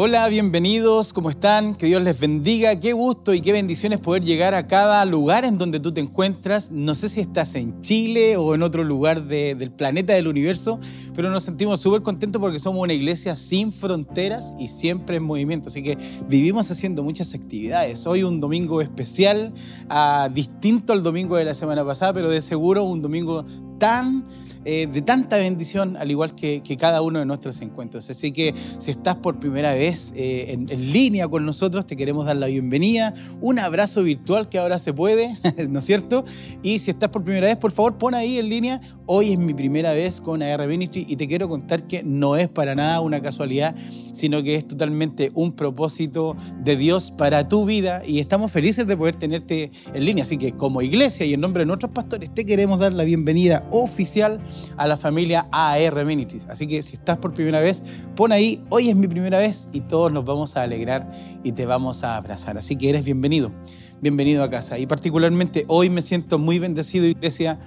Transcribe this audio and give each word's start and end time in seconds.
Hola, 0.00 0.28
bienvenidos, 0.28 1.12
¿cómo 1.12 1.28
están? 1.28 1.74
Que 1.74 1.86
Dios 1.86 2.00
les 2.00 2.20
bendiga, 2.20 2.78
qué 2.78 2.92
gusto 2.92 3.34
y 3.34 3.40
qué 3.40 3.50
bendiciones 3.50 3.98
poder 3.98 4.22
llegar 4.22 4.54
a 4.54 4.68
cada 4.68 5.04
lugar 5.04 5.44
en 5.44 5.58
donde 5.58 5.80
tú 5.80 5.92
te 5.92 5.98
encuentras. 5.98 6.70
No 6.70 6.94
sé 6.94 7.08
si 7.08 7.18
estás 7.18 7.56
en 7.56 7.80
Chile 7.80 8.36
o 8.36 8.54
en 8.54 8.62
otro 8.62 8.84
lugar 8.84 9.24
del 9.24 9.72
planeta 9.72 10.12
del 10.12 10.28
universo, 10.28 10.78
pero 11.16 11.30
nos 11.30 11.42
sentimos 11.42 11.80
súper 11.80 12.02
contentos 12.02 12.40
porque 12.40 12.60
somos 12.60 12.80
una 12.80 12.92
iglesia 12.92 13.34
sin 13.34 13.72
fronteras 13.72 14.54
y 14.60 14.68
siempre 14.68 15.16
en 15.16 15.24
movimiento. 15.24 15.68
Así 15.68 15.82
que 15.82 15.98
vivimos 16.28 16.70
haciendo 16.70 17.02
muchas 17.02 17.34
actividades. 17.34 18.06
Hoy 18.06 18.22
un 18.22 18.40
domingo 18.40 18.80
especial, 18.80 19.52
uh, 19.90 20.32
distinto 20.32 20.92
al 20.92 21.02
domingo 21.02 21.34
de 21.34 21.44
la 21.44 21.56
semana 21.56 21.84
pasada, 21.84 22.12
pero 22.12 22.28
de 22.28 22.40
seguro 22.40 22.84
un 22.84 23.02
domingo 23.02 23.44
tan 23.80 24.24
eh, 24.70 24.86
de 24.86 25.00
tanta 25.00 25.38
bendición, 25.38 25.96
al 25.96 26.10
igual 26.10 26.34
que, 26.34 26.60
cada 26.78 27.00
uno 27.00 27.20
de 27.20 27.24
nuestros 27.24 27.62
encuentros. 27.62 28.10
Así 28.10 28.32
que 28.32 28.52
si 28.78 28.90
estás 28.90 29.16
por 29.16 29.40
primera 29.40 29.72
vez 29.72 30.12
eh, 30.14 30.48
en, 30.50 30.92
línea 30.92 31.26
con 31.26 31.46
nosotros, 31.46 31.86
te 31.86 31.96
queremos 31.96 32.26
dar 32.26 32.36
la 32.36 32.48
bienvenida, 32.48 33.14
un 33.40 33.58
abrazo 33.58 34.02
virtual 34.02 34.50
que 34.50 34.58
ahora 34.58 34.78
se 34.78 34.92
puede, 34.92 35.34
¿no 35.70 35.78
es 35.78 35.86
cierto? 35.86 36.22
Y 36.62 36.80
si 36.80 36.90
estás 36.90 37.08
por 37.08 37.24
primera 37.24 37.46
vez, 37.46 37.56
por 37.56 37.72
favor, 37.72 37.96
pon 37.96 38.14
ahí 38.14 38.36
en 38.36 38.50
línea, 38.50 38.82
hoy 39.06 39.32
es 39.32 39.38
mi 39.38 39.54
primera 39.54 39.94
vez 39.94 40.20
con 40.20 40.42
AR 40.42 40.68
Ministry 40.68 41.06
y 41.08 41.16
te 41.16 41.26
quiero 41.26 41.48
contar 41.48 41.86
que 41.86 42.02
no 42.02 42.36
es 42.36 42.50
para 42.50 42.74
nada 42.74 43.00
una 43.00 43.22
casualidad, 43.22 43.74
sino 44.12 44.42
que 44.42 44.56
es 44.56 44.68
totalmente 44.68 45.30
un 45.32 45.52
propósito 45.52 46.36
de 46.62 46.76
Dios 46.76 47.10
para 47.10 47.48
tu 47.48 47.64
vida 47.64 48.02
y 48.04 48.18
estamos 48.18 48.52
felices 48.52 48.86
de 48.86 48.98
poder 48.98 49.16
tenerte 49.16 49.70
en 49.94 50.04
línea. 50.04 50.24
Así 50.24 50.36
que 50.36 50.52
como 50.52 50.82
iglesia 50.82 51.24
y 51.24 51.32
en 51.32 51.40
nombre 51.40 51.62
de 51.62 51.66
nuestros 51.66 51.90
pastores, 51.90 52.34
te 52.34 52.44
queremos 52.44 52.80
dar 52.80 52.92
la 52.92 53.04
bienvenida 53.04 53.66
oficial 53.70 54.38
a 54.76 54.86
la 54.86 54.96
familia 54.96 55.48
AR 55.50 56.04
Ministries. 56.04 56.46
Así 56.48 56.66
que 56.66 56.82
si 56.82 56.96
estás 56.96 57.18
por 57.18 57.34
primera 57.34 57.60
vez, 57.60 58.04
pon 58.14 58.32
ahí, 58.32 58.64
hoy 58.70 58.88
es 58.88 58.96
mi 58.96 59.08
primera 59.08 59.38
vez 59.38 59.68
y 59.72 59.80
todos 59.80 60.12
nos 60.12 60.24
vamos 60.24 60.56
a 60.56 60.62
alegrar 60.62 61.10
y 61.42 61.52
te 61.52 61.66
vamos 61.66 62.04
a 62.04 62.16
abrazar. 62.16 62.58
Así 62.58 62.76
que 62.76 62.90
eres 62.90 63.04
bienvenido, 63.04 63.50
bienvenido 64.00 64.42
a 64.42 64.50
casa. 64.50 64.78
Y 64.78 64.86
particularmente 64.86 65.64
hoy 65.68 65.90
me 65.90 66.02
siento 66.02 66.38
muy 66.38 66.58
bendecido, 66.58 67.06
iglesia, 67.06 67.58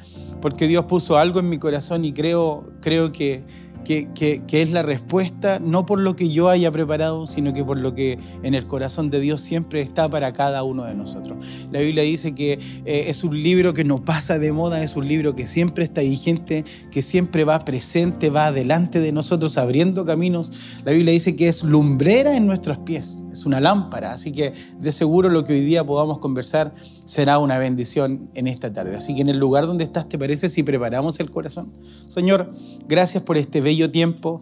porque 0.42 0.68
Dios 0.68 0.86
puso 0.86 1.18
algo 1.18 1.40
en 1.40 1.50
mi 1.50 1.58
corazón 1.58 2.06
y 2.06 2.14
creo, 2.14 2.72
creo 2.82 3.12
que 3.12 3.44
que, 3.84 4.42
es 4.52 4.72
la 4.72 4.84
respuesta 4.84 5.60
no 5.60 5.86
por 5.86 6.00
lo 6.00 6.16
que 6.16 6.30
yo 6.30 6.50
haya 6.50 6.72
preparado, 6.72 7.28
sino 7.28 7.54
que 7.54 7.64
por 7.64 7.78
lo 7.78 7.94
que 7.94 8.18
en 8.44 8.54
el 8.54 8.66
corazón 8.66 9.10
de 9.10 9.20
Dios 9.20 9.42
siempre 9.42 9.82
está 9.82 10.10
para 10.10 10.34
cada 10.34 10.64
uno 10.64 10.86
de 10.86 10.94
nosotros. 10.94 11.68
La 11.72 11.80
Biblia 11.80 12.04
dice 12.04 12.34
que 12.36 12.54
eh, 12.86 13.06
es 13.08 13.24
un 13.24 13.42
libro 13.42 13.74
que 13.74 13.84
no 13.84 14.04
pasa 14.04 14.40
de 14.40 14.52
moda, 14.52 14.84
es 14.84 14.96
un 14.96 15.08
libro 15.08 15.36
que 15.36 15.48
siempre 15.48 15.84
está 15.84 16.02
vigente, 16.02 16.64
que 16.92 17.02
siempre 17.02 17.44
va 17.44 17.66
presente, 17.66 18.30
va 18.30 18.48
adelante 18.48 19.00
de 19.00 19.12
nosotros 19.12 19.58
abriendo 19.58 20.06
caminos. 20.06 20.52
La 20.86 20.92
Biblia 20.92 21.14
dice 21.14 21.36
que 21.36 21.48
es 21.48 21.64
lumbrera 21.64 22.36
en 22.36 22.48
nuestros 22.48 22.78
pies, 22.80 23.24
es 23.32 23.46
una 23.46 23.60
lámpara, 23.60 24.14
así 24.14 24.32
que 24.32 24.54
de 24.80 24.92
seguro 24.92 25.30
lo 25.30 25.44
que 25.44 25.54
hoy 25.54 25.62
día 25.62 25.84
podamos 25.84 26.20
conversar 26.20 26.74
será 27.12 27.40
una 27.40 27.58
bendición 27.58 28.30
en 28.36 28.48
esta 28.48 28.72
tarde. 28.72 28.96
Así 28.96 29.14
que 29.14 29.20
en 29.20 29.28
el 29.28 29.38
lugar 29.38 29.68
donde 29.68 29.84
estás, 29.84 30.08
¿te 30.08 30.18
parece 30.18 30.50
si 30.50 30.64
preparamos 30.64 31.20
el 31.20 31.30
corazón? 31.30 31.70
Señor, 32.08 32.54
gracias 32.88 33.22
por 33.22 33.36
este 33.36 33.60
bello 33.60 33.92
tiempo. 33.92 34.42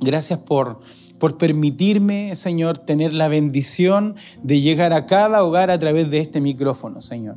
Gracias 0.00 0.38
por, 0.38 0.78
por 1.18 1.36
permitirme, 1.36 2.36
Señor, 2.36 2.78
tener 2.78 3.12
la 3.12 3.26
bendición 3.26 4.14
de 4.44 4.60
llegar 4.60 4.92
a 4.92 5.06
cada 5.06 5.42
hogar 5.42 5.72
a 5.72 5.80
través 5.80 6.08
de 6.12 6.20
este 6.20 6.40
micrófono, 6.40 7.00
Señor. 7.00 7.34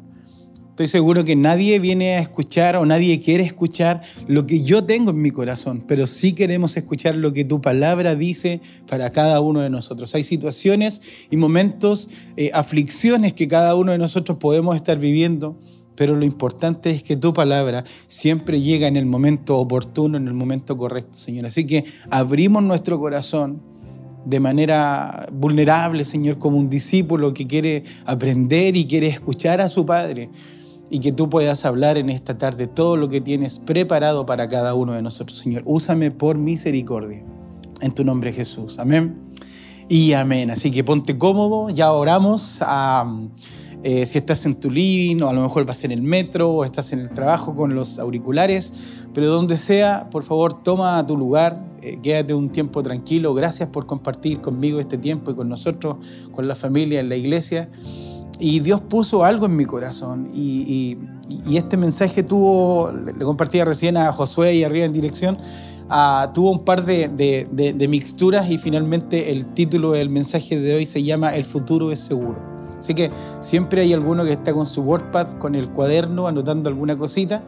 Estoy 0.74 0.88
seguro 0.88 1.24
que 1.24 1.36
nadie 1.36 1.78
viene 1.78 2.16
a 2.16 2.20
escuchar 2.20 2.78
o 2.78 2.86
nadie 2.88 3.22
quiere 3.22 3.44
escuchar 3.44 4.02
lo 4.28 4.48
que 4.48 4.64
yo 4.64 4.84
tengo 4.84 5.12
en 5.12 5.22
mi 5.22 5.30
corazón, 5.30 5.84
pero 5.88 6.08
sí 6.08 6.34
queremos 6.34 6.76
escuchar 6.76 7.14
lo 7.14 7.32
que 7.32 7.46
tu 7.46 7.62
palabra 7.62 8.16
dice 8.16 8.60
para 8.90 9.12
cada 9.12 9.40
uno 9.40 9.60
de 9.60 9.70
nosotros. 9.70 10.16
Hay 10.16 10.24
situaciones 10.24 11.28
y 11.30 11.38
momentos, 11.38 12.10
eh, 12.38 12.50
aflicciones 12.56 13.34
que 13.34 13.48
cada 13.48 13.76
uno 13.76 13.92
de 13.92 14.00
nosotros 14.00 14.40
podemos 14.40 14.76
estar 14.76 14.98
viviendo 14.98 15.60
pero 15.96 16.16
lo 16.16 16.26
importante 16.26 16.90
es 16.90 17.04
que 17.04 17.18
tu 17.18 17.36
palabra 17.36 17.84
siempre 18.08 18.60
llega 18.60 18.88
en 18.88 18.98
el 18.98 19.06
momento 19.06 19.60
oportuno, 19.60 20.18
en 20.18 20.28
el 20.28 20.34
momento 20.34 20.76
correcto, 20.76 21.16
Señor. 21.16 21.46
Así 21.46 21.68
que 21.68 21.84
abrimos 22.10 22.64
nuestro 22.64 23.00
corazón 23.00 23.62
de 24.26 24.40
manera 24.40 25.30
vulnerable, 25.32 26.04
Señor, 26.04 26.40
como 26.40 26.58
un 26.58 26.68
discípulo 26.68 27.32
que 27.32 27.46
quiere 27.46 27.84
aprender 28.06 28.76
y 28.76 28.88
quiere 28.88 29.06
escuchar 29.06 29.62
a 29.62 29.70
su 29.70 29.86
Padre. 29.86 30.32
Y 30.94 31.00
que 31.00 31.12
tú 31.12 31.28
puedas 31.28 31.66
hablar 31.66 31.98
en 31.98 32.12
esta 32.12 32.38
tarde 32.38 32.68
todo 32.68 32.98
lo 32.98 33.10
que 33.10 33.20
tienes 33.20 33.58
preparado 33.58 34.28
para 34.28 34.48
cada 34.48 34.76
uno 34.76 34.94
de 34.94 35.02
nosotros, 35.02 35.40
Señor. 35.40 35.64
Úsame 35.66 36.12
por 36.12 36.38
misericordia. 36.38 37.24
En 37.82 37.96
tu 37.96 38.04
nombre, 38.04 38.32
Jesús. 38.32 38.78
Amén. 38.78 39.18
Y 39.90 40.14
amén. 40.14 40.52
Así 40.52 40.70
que 40.70 40.84
ponte 40.84 41.18
cómodo, 41.18 41.72
ya 41.72 41.92
oramos. 41.92 42.60
a 42.62 43.12
eh, 43.86 44.06
si 44.06 44.18
estás 44.18 44.46
en 44.46 44.58
tu 44.58 44.72
living 44.72 45.24
o 45.24 45.28
a 45.28 45.34
lo 45.34 45.42
mejor 45.42 45.66
vas 45.66 45.84
en 45.84 45.92
el 45.92 46.02
metro 46.02 46.50
o 46.50 46.64
estás 46.64 46.94
en 46.94 47.00
el 47.00 47.10
trabajo 47.10 47.54
con 47.54 47.76
los 47.76 48.00
auriculares, 48.00 49.04
pero 49.14 49.28
donde 49.28 49.58
sea, 49.58 50.10
por 50.10 50.24
favor, 50.24 50.64
toma 50.64 51.06
tu 51.06 51.18
lugar, 51.18 51.62
eh, 51.82 52.00
quédate 52.02 52.34
un 52.34 52.50
tiempo 52.50 52.82
tranquilo. 52.82 53.34
Gracias 53.34 53.68
por 53.70 53.86
compartir 53.86 54.40
conmigo 54.40 54.80
este 54.80 54.98
tiempo 54.98 55.32
y 55.32 55.34
con 55.34 55.50
nosotros, 55.50 55.98
con 56.32 56.48
la 56.48 56.56
familia 56.56 57.02
en 57.02 57.10
la 57.10 57.18
iglesia. 57.18 57.68
Y 58.44 58.60
Dios 58.60 58.82
puso 58.82 59.24
algo 59.24 59.46
en 59.46 59.56
mi 59.56 59.64
corazón 59.64 60.28
y, 60.34 60.98
este 61.54 61.78
mensaje 61.78 62.24
tuvo, 62.24 62.92
le 62.92 63.24
compartía 63.24 63.64
recién 63.64 63.96
a 63.96 64.12
Josué 64.12 64.54
y 64.54 64.66
arriba 64.66 64.86
en 64.86 64.92
dirección, 64.92 65.38
ah, 65.90 66.30
tuvo 66.34 66.52
un 66.52 66.66
par 66.66 66.84
de, 66.84 67.08
de 67.08 67.88
mixturas 67.88 68.50
y 68.52 68.58
finalmente 68.58 69.32
el 69.32 69.46
título 69.54 69.94
del 69.94 70.10
mensaje 70.10 70.60
de 70.60 70.76
hoy 70.76 70.86
se 70.86 71.02
llama 71.04 71.34
El 71.34 71.46
futuro 71.46 71.90
es 71.94 72.02
seguro. 72.02 72.36
Así 72.78 72.94
que 72.94 73.12
siempre 73.40 73.80
hay 73.80 73.94
alguno 73.94 74.26
que 74.26 74.34
está 74.34 74.52
con 74.54 74.66
su 74.66 74.82
WordPad, 74.82 75.38
con 75.38 75.56
el 75.56 75.70
cuaderno, 75.70 76.28
anotando 76.28 76.68
alguna 76.68 76.98
cosita. 76.98 77.44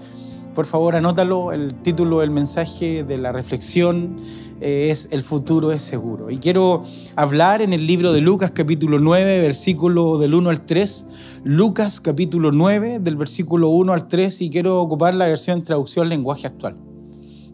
Por 0.55 0.65
favor, 0.65 0.95
anótalo. 0.95 1.51
El 1.51 1.75
título 1.81 2.21
del 2.21 2.31
mensaje 2.31 3.03
de 3.03 3.17
la 3.17 3.33
reflexión 3.33 4.15
eh, 4.61 4.87
es 4.89 5.09
El 5.11 5.21
futuro 5.21 5.73
es 5.73 5.81
seguro. 5.81 6.31
Y 6.31 6.37
quiero 6.37 6.81
hablar 7.17 7.61
en 7.61 7.73
el 7.73 7.85
libro 7.85 8.13
de 8.13 8.21
Lucas 8.21 8.51
capítulo 8.51 8.97
9, 8.99 9.41
versículo 9.41 10.17
del 10.17 10.33
1 10.33 10.49
al 10.49 10.65
3. 10.65 11.41
Lucas 11.43 11.99
capítulo 11.99 12.53
9, 12.53 12.99
del 12.99 13.17
versículo 13.17 13.67
1 13.67 13.91
al 13.91 14.07
3, 14.07 14.41
y 14.43 14.49
quiero 14.49 14.81
ocupar 14.81 15.13
la 15.13 15.27
versión 15.27 15.61
traducción 15.61 16.07
lenguaje 16.07 16.47
actual. 16.47 16.77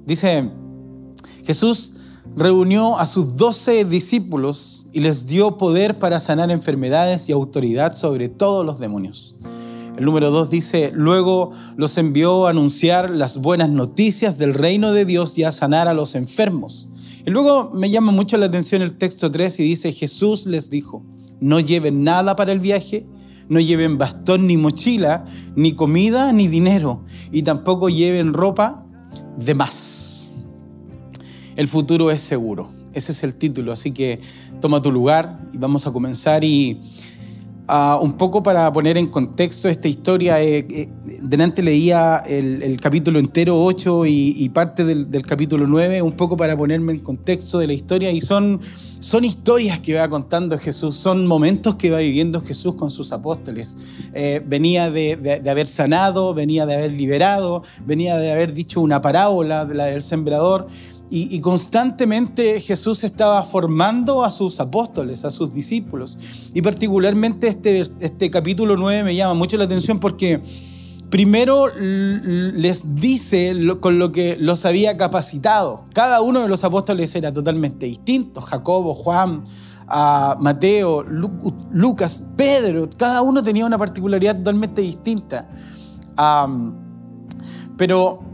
Dice, 0.05 0.51
Jesús 1.43 1.93
reunió 2.35 2.99
a 2.99 3.07
sus 3.07 3.35
doce 3.35 3.83
discípulos 3.83 4.85
y 4.93 4.99
les 4.99 5.25
dio 5.25 5.57
poder 5.57 5.97
para 5.97 6.19
sanar 6.19 6.51
enfermedades 6.51 7.27
y 7.29 7.31
autoridad 7.31 7.95
sobre 7.95 8.29
todos 8.29 8.63
los 8.63 8.79
demonios. 8.79 9.35
El 9.97 10.05
número 10.05 10.31
2 10.31 10.49
dice, 10.49 10.91
luego 10.93 11.51
los 11.75 11.97
envió 11.97 12.47
a 12.47 12.51
anunciar 12.51 13.09
las 13.09 13.37
buenas 13.37 13.69
noticias 13.69 14.37
del 14.37 14.53
reino 14.53 14.93
de 14.93 15.05
Dios 15.05 15.37
y 15.37 15.43
a 15.43 15.51
sanar 15.51 15.87
a 15.87 15.93
los 15.93 16.15
enfermos. 16.15 16.89
Y 17.25 17.29
luego 17.29 17.71
me 17.73 17.89
llama 17.89 18.11
mucho 18.11 18.37
la 18.37 18.47
atención 18.47 18.81
el 18.81 18.97
texto 18.97 19.31
3 19.31 19.59
y 19.59 19.63
dice, 19.63 19.91
Jesús 19.91 20.45
les 20.45 20.69
dijo, 20.69 21.03
no 21.39 21.59
lleven 21.59 22.03
nada 22.03 22.35
para 22.35 22.51
el 22.51 22.59
viaje, 22.59 23.05
no 23.49 23.59
lleven 23.59 23.97
bastón 23.97 24.47
ni 24.47 24.57
mochila, 24.57 25.25
ni 25.55 25.73
comida 25.73 26.31
ni 26.31 26.47
dinero, 26.47 27.03
y 27.31 27.43
tampoco 27.43 27.89
lleven 27.89 28.33
ropa 28.33 28.85
de 29.37 29.55
más. 29.55 30.31
El 31.57 31.67
futuro 31.67 32.11
es 32.11 32.21
seguro. 32.21 32.69
Ese 32.93 33.11
es 33.11 33.23
el 33.23 33.35
título, 33.35 33.71
así 33.71 33.91
que 33.91 34.19
toma 34.61 34.81
tu 34.81 34.91
lugar 34.91 35.39
y 35.53 35.57
vamos 35.57 35.85
a 35.87 35.91
comenzar 35.91 36.43
y 36.43 36.81
ah, 37.71 37.99
un 38.01 38.13
poco 38.13 38.43
para 38.43 38.71
poner 38.71 38.97
en 38.97 39.07
contexto 39.07 39.69
esta 39.69 39.87
historia, 39.87 40.41
eh, 40.41 40.65
eh, 40.69 40.89
delante 41.21 41.63
leía 41.63 42.17
el, 42.27 42.79
capítulo 42.81 43.17
entero 43.19 43.63
8 43.63 44.05
y, 44.05 44.49
parte 44.49 44.83
del, 44.83 45.25
capítulo 45.25 45.65
9, 45.65 46.01
un 46.01 46.11
poco 46.13 46.35
para 46.35 46.57
ponerme 46.57 46.93
en 46.93 46.99
contexto 46.99 47.59
de 47.59 47.67
la 47.67 47.73
historia 47.73 48.11
y 48.11 48.21
son, 48.21 48.59
son 48.99 49.23
historias 49.23 49.79
que 49.79 49.95
va 49.95 50.09
contando 50.09 50.57
Jesús, 50.57 50.97
son 50.97 51.25
momentos 51.25 51.75
que 51.75 51.89
va 51.89 51.99
viviendo 51.99 52.41
Jesús 52.41 52.75
con 52.75 52.91
sus 52.91 53.11
apóstoles. 53.11 54.09
Eh, 54.13 54.41
venía 54.45 54.91
de, 54.91 55.15
de, 55.15 55.49
haber 55.49 55.67
sanado, 55.67 56.33
venía 56.33 56.65
de 56.65 56.75
haber 56.75 56.91
liberado, 56.91 57.63
venía 57.85 58.17
de 58.17 58.31
haber 58.31 58.53
dicho 58.53 58.81
una 58.81 59.01
parábola, 59.01 59.63
la 59.65 59.85
del 59.85 60.03
sembrador, 60.03 60.67
y, 61.13 61.41
constantemente 61.41 62.61
Jesús 62.61 63.03
estaba 63.03 63.43
formando 63.43 64.23
a 64.23 64.31
sus 64.31 64.61
apóstoles, 64.61 65.25
a 65.25 65.29
sus 65.29 65.53
discípulos. 65.53 66.17
Y 66.53 66.61
particularmente 66.61 67.49
este, 67.49 67.81
este 67.99 68.31
capítulo 68.31 68.77
9 68.77 69.03
me 69.03 69.13
llama 69.13 69.33
mucho 69.33 69.57
la 69.57 69.65
atención 69.65 69.99
porque 69.99 70.41
primero 71.09 71.67
les 71.77 72.95
dice 72.95 73.53
con 73.81 73.99
lo 73.99 74.13
que 74.13 74.37
los 74.39 74.63
había 74.63 74.95
capacitado. 74.95 75.83
Cada 75.91 76.21
uno 76.21 76.39
de 76.39 76.47
los 76.47 76.63
apóstoles 76.63 77.13
era 77.13 77.33
totalmente 77.33 77.87
distinto. 77.87 78.39
Jacobo, 78.39 78.95
Juan, 78.95 79.43
Mateo, 80.39 81.03
Lucas, 81.03 82.29
Pedro, 82.37 82.89
cada 82.95 83.21
uno 83.21 83.43
tenía 83.43 83.65
una 83.65 83.77
particularidad 83.77 84.37
totalmente 84.37 84.81
distinta. 84.81 85.49
pero 87.75 88.30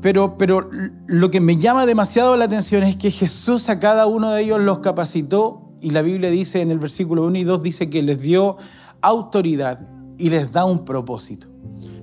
pero, 0.00 0.38
pero 0.38 0.70
lo 1.06 1.30
que 1.30 1.40
me 1.40 1.56
llama 1.56 1.86
demasiado 1.86 2.36
la 2.36 2.44
atención 2.44 2.84
es 2.84 2.96
que 2.96 3.10
Jesús 3.10 3.68
a 3.68 3.80
cada 3.80 4.06
uno 4.06 4.30
de 4.30 4.42
ellos 4.42 4.60
los 4.60 4.78
capacitó 4.78 5.72
y 5.80 5.90
la 5.90 6.02
Biblia 6.02 6.30
dice 6.30 6.60
en 6.60 6.70
el 6.70 6.78
versículo 6.78 7.24
1 7.26 7.38
y 7.38 7.44
2 7.44 7.62
dice 7.62 7.90
que 7.90 8.02
les 8.02 8.20
dio 8.20 8.56
autoridad 9.00 9.80
y 10.18 10.30
les 10.30 10.52
da 10.52 10.64
un 10.64 10.84
propósito. 10.84 11.46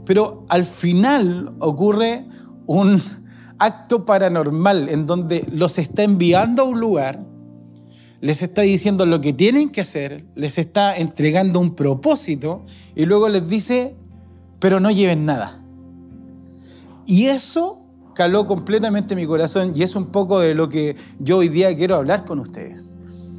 Pero 0.06 0.46
al 0.50 0.66
final 0.66 1.56
ocurre 1.60 2.26
un 2.66 3.02
acto 3.60 4.06
paranormal 4.06 4.90
en 4.90 5.06
donde 5.06 5.46
los 5.52 5.78
está 5.78 6.04
enviando 6.04 6.64
a 6.64 6.66
un 6.66 6.80
lugar, 6.80 7.26
les 8.22 8.42
está 8.42 8.62
diciendo 8.62 9.06
lo 9.06 9.22
que 9.22 9.34
tienen 9.34 9.70
que 9.70 9.82
hacer, 9.82 10.26
les 10.36 10.58
está 10.58 10.98
entregando 10.98 11.60
un 11.60 11.76
propósito 11.76 12.66
y 12.96 13.06
luego 13.06 13.30
les 13.30 13.48
dice, 13.48 13.96
pero 14.60 14.80
no 14.80 14.92
lleven 14.92 15.26
nada. 15.26 15.62
Y 17.06 17.28
eso 17.28 17.85
caló 18.16 18.48
completamente 18.48 19.16
mi 19.16 19.26
corazón 19.26 19.74
y 19.76 19.84
es 19.84 19.96
un 19.96 20.08
poco 20.08 20.40
de 20.40 20.56
lo 20.56 20.70
que 20.70 20.96
yo 21.20 21.38
hoy 21.38 21.50
día 21.50 21.76
quiero 21.76 21.96
hablar 21.96 22.26
con 22.26 22.40
ustedes. 22.40 22.96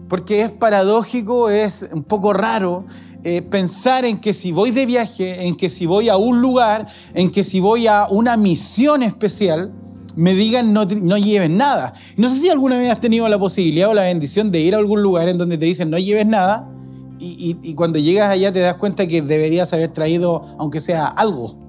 Porque 0.09 0.43
es 0.43 0.51
paradójico, 0.51 1.51
es 1.51 1.89
un 1.93 2.05
poco 2.05 2.33
raro 2.33 2.85
eh, 3.25 3.43
pensar 3.43 4.05
en 4.05 4.19
que 4.19 4.33
si 4.33 4.53
voy 4.53 4.71
de 4.71 4.87
viaje, 4.87 5.47
en 5.47 5.57
que 5.57 5.69
si 5.69 5.87
voy 5.87 6.09
a 6.09 6.17
un 6.17 6.41
lugar, 6.41 6.87
en 7.15 7.31
que 7.33 7.43
si 7.43 7.59
voy 7.59 7.89
a 7.89 8.07
una 8.09 8.37
misión 8.37 9.03
especial, 9.03 9.73
me 10.15 10.35
digan 10.35 10.73
no, 10.73 10.85
no 10.85 11.19
lleven 11.19 11.57
nada. 11.57 11.93
No 12.17 12.29
sé 12.29 12.41
si 12.41 12.49
alguna 12.49 12.79
vez 12.79 12.91
has 12.91 13.01
tenido 13.01 13.29
la 13.29 13.39
posibilidad 13.39 13.89
o 13.89 13.95
la 13.95 14.03
bendición 14.03 14.53
de 14.53 14.61
ir 14.61 14.75
a 14.77 14.79
algún 14.79 15.03
lugar 15.03 15.29
en 15.29 15.39
donde 15.39 15.59
te 15.59 15.65
dicen 15.65 15.91
no 15.91 15.99
lleves 15.99 16.27
nada 16.27 16.71
y, 17.19 17.75
cuando 17.75 17.99
llegas 17.99 18.31
allá 18.31 18.53
te 18.53 18.61
das 18.61 18.77
cuenta 18.77 19.07
que 19.07 19.23
deberías 19.23 19.73
haber 19.73 19.93
traído, 19.93 20.45
aunque 20.59 20.81
sea 20.81 21.07
algo. 21.07 21.66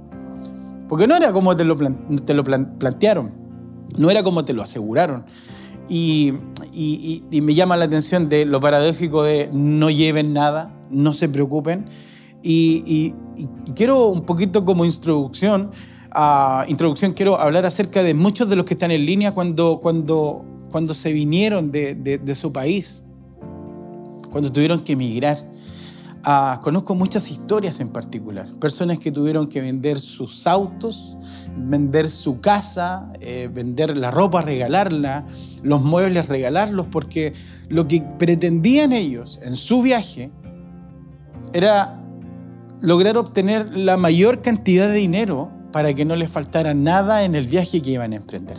Porque 0.88 1.08
no 1.08 1.16
era 1.16 1.34
como 1.34 1.56
te 1.56 1.66
lo, 1.66 1.76
te 1.76 2.34
lo 2.34 2.44
plantearon, 2.44 3.32
no 3.98 4.10
era 4.10 4.24
como 4.24 4.46
te 4.46 4.54
lo 4.54 4.64
aseguraron. 4.64 5.26
Y, 5.90 6.34
y, 6.74 7.42
me 7.42 7.54
llama 7.56 7.78
la 7.78 7.86
atención 7.86 8.28
de 8.30 8.46
lo 8.46 8.60
paradójico 8.60 9.24
de 9.24 9.50
no 9.54 9.90
lleven 9.90 10.34
nada, 10.34 10.74
no 10.90 11.14
se 11.14 11.30
preocupen. 11.30 11.86
Y, 12.44 13.14
quiero 13.76 14.08
un 14.08 14.26
poquito 14.26 14.66
como 14.66 14.86
introducción, 14.86 15.72
introducción 16.68 17.14
quiero 17.14 17.40
hablar 17.40 17.66
acerca 17.66 18.04
de 18.04 18.14
muchos 18.14 18.50
de 18.50 18.56
los 18.56 18.66
que 18.66 18.74
están 18.74 18.92
en 18.92 19.06
línea 19.06 19.34
cuando, 19.34 19.80
cuando, 19.82 20.46
cuando 20.72 20.94
se 20.94 21.12
vinieron 21.14 21.72
de, 21.72 21.96
de, 21.96 22.36
su 22.36 22.52
país, 22.52 23.04
cuando 24.32 24.52
tuvieron 24.52 24.82
que 24.82 24.94
emigrar. 24.94 25.38
Ah, 26.30 26.60
conozco 26.62 26.94
muchas 26.94 27.32
historias 27.32 27.80
en 27.80 27.88
particular, 27.88 28.48
personas 28.60 29.00
que 29.00 29.14
tuvieron 29.14 29.48
que 29.48 29.62
vender 29.62 30.02
sus 30.02 30.46
autos, 30.46 31.16
vender 31.56 32.12
su 32.12 32.42
casa, 32.42 33.14
eh, 33.22 33.50
vender 33.50 33.96
la 33.96 34.12
ropa, 34.12 34.42
regalarla, 34.42 35.26
los 35.64 35.82
muebles, 35.82 36.28
regalarlos, 36.28 36.88
porque 36.92 37.32
lo 37.70 37.88
que 37.88 38.04
pretendían 38.20 38.92
ellos 38.92 39.40
en 39.42 39.56
su 39.56 39.82
viaje 39.82 40.30
era 41.54 41.98
lograr 42.82 43.16
obtener 43.16 43.78
la 43.78 43.96
mayor 43.96 44.42
cantidad 44.42 44.90
de 44.90 44.96
dinero 44.96 45.50
para 45.72 45.94
que 45.94 46.04
no 46.04 46.18
les 46.18 46.30
faltara 46.30 46.74
nada 46.74 47.24
en 47.24 47.36
el 47.36 47.48
viaje 47.48 47.82
que 47.82 47.92
iban 47.92 48.12
a 48.12 48.18
emprender. 48.18 48.58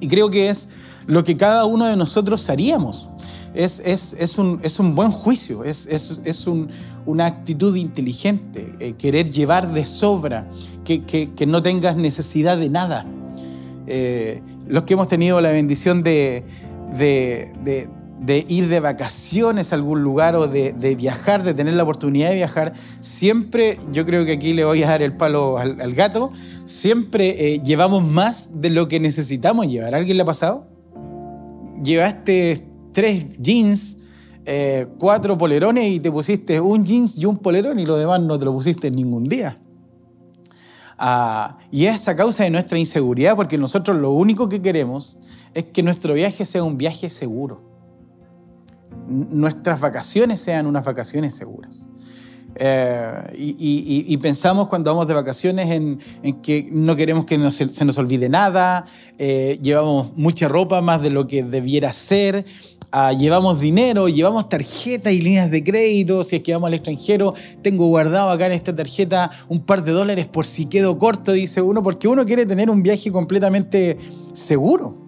Y 0.00 0.08
creo 0.08 0.28
que 0.28 0.50
es 0.50 0.68
lo 1.06 1.24
que 1.24 1.34
cada 1.34 1.64
uno 1.64 1.86
de 1.86 1.96
nosotros 1.96 2.50
haríamos. 2.50 3.08
Es, 3.54 3.80
es, 3.80 4.38
un, 4.38 4.60
es 4.62 4.78
un, 4.78 4.94
buen 4.94 5.10
juicio, 5.10 5.64
es, 5.64 5.86
es 5.86 6.46
un, 6.46 6.68
una 7.04 7.26
actitud 7.26 7.76
inteligente, 7.76 8.74
eh, 8.80 8.94
querer 8.94 9.30
llevar 9.30 9.72
de 9.72 9.84
sobra, 9.84 10.48
que, 10.84 11.02
que, 11.02 11.46
no 11.46 11.62
tengas 11.62 11.96
necesidad 11.96 12.56
de 12.56 12.70
nada. 12.70 13.06
Eh, 13.86 14.42
los 14.66 14.84
que 14.84 14.94
hemos 14.94 15.08
tenido 15.08 15.40
la 15.40 15.50
bendición 15.50 16.02
de, 16.02 16.44
de 16.96 17.88
de 18.22 18.44
ir 18.48 18.68
de 18.68 18.78
vacaciones 18.78 19.72
a 19.72 19.76
algún 19.76 20.02
lugar 20.02 20.36
o 20.36 20.46
de, 20.46 20.94
viajar, 20.96 21.42
de 21.42 21.54
tener 21.54 21.74
la 21.74 21.82
oportunidad 21.82 22.28
de 22.28 22.36
viajar, 22.36 22.72
siempre, 23.00 23.78
yo 23.90 24.06
creo 24.06 24.24
que 24.24 24.32
aquí 24.32 24.52
le 24.52 24.64
voy 24.64 24.82
a 24.84 24.88
dar 24.88 25.02
el 25.02 25.16
palo 25.16 25.58
al, 25.58 25.94
gato, 25.94 26.32
siempre 26.64 27.54
eh, 27.54 27.60
llevamos 27.60 28.04
más 28.04 28.60
de 28.60 28.70
lo 28.70 28.86
que 28.86 29.00
necesitamos 29.00 29.66
llevar. 29.66 29.94
¿Alguien 29.94 30.16
le 30.16 30.22
ha 30.22 30.26
pasado? 30.26 30.68
Llevaste 31.82 32.64
tres 32.92 33.38
jeans, 33.38 33.98
eh, 34.44 34.86
cuatro 34.98 35.36
polerones 35.38 35.92
y 35.92 36.00
te 36.00 36.10
pusiste 36.10 36.60
un 36.60 36.84
jeans 36.84 37.18
y 37.18 37.26
un 37.26 37.38
polerón 37.38 37.78
y 37.78 37.86
lo 37.86 37.96
demás 37.96 38.20
no 38.20 38.38
te 38.38 38.44
lo 38.44 38.52
pusiste 38.52 38.90
ningún 38.90 39.24
día. 39.24 39.58
Ah, 40.98 41.58
y 41.70 41.86
es 41.86 42.06
a 42.08 42.16
causa 42.16 42.44
de 42.44 42.50
nuestra 42.50 42.78
inseguridad, 42.78 43.34
porque 43.34 43.58
nosotros 43.58 43.96
lo 43.96 44.12
único 44.12 44.48
que 44.48 44.62
queremos 44.62 45.18
es 45.54 45.64
que 45.64 45.82
nuestro 45.82 46.14
viaje 46.14 46.46
sea 46.46 46.62
un 46.62 46.78
viaje 46.78 47.10
seguro 47.10 47.72
nuestras 49.06 49.80
vacaciones 49.80 50.40
sean 50.40 50.66
unas 50.66 50.84
vacaciones 50.84 51.34
seguras. 51.34 51.88
Eh, 52.54 53.34
y, 53.34 54.16
pensamos 54.18 54.68
cuando 54.68 54.90
vamos 54.90 55.08
de 55.08 55.14
vacaciones 55.14 55.70
en, 55.70 55.98
que 56.42 56.68
no 56.70 56.94
queremos 56.96 57.24
que 57.24 57.50
se 57.50 57.84
nos 57.84 57.96
olvide 57.96 58.28
nada, 58.28 58.84
eh, 59.18 59.58
llevamos 59.62 60.16
mucha 60.16 60.48
ropa 60.48 60.82
más 60.82 61.00
de 61.00 61.08
lo 61.08 61.26
que 61.26 61.42
debiera 61.42 61.92
ser, 61.94 62.44
llevamos 63.16 63.60
dinero, 63.60 64.08
llevamos 64.08 64.48
tarjetas 64.48 65.12
y 65.12 65.20
líneas 65.22 65.50
de 65.50 65.64
crédito, 65.64 66.24
si 66.24 66.36
es 66.36 66.42
que 66.42 66.52
vamos 66.52 66.68
al 66.68 66.74
extranjero, 66.74 67.34
tengo 67.62 67.86
guardado 67.86 68.30
acá 68.30 68.46
en 68.46 68.52
esta 68.52 68.74
tarjeta 68.74 69.30
un 69.48 69.60
par 69.60 69.82
de 69.82 69.92
dólares 69.92 70.26
por 70.26 70.46
si 70.46 70.68
quedo 70.68 70.98
corto, 70.98 71.32
dice 71.32 71.62
uno, 71.62 71.82
porque 71.82 72.08
uno 72.08 72.26
quiere 72.26 72.46
tener 72.46 72.70
un 72.70 72.82
viaje 72.82 73.10
completamente 73.10 73.96
seguro. 74.34 75.02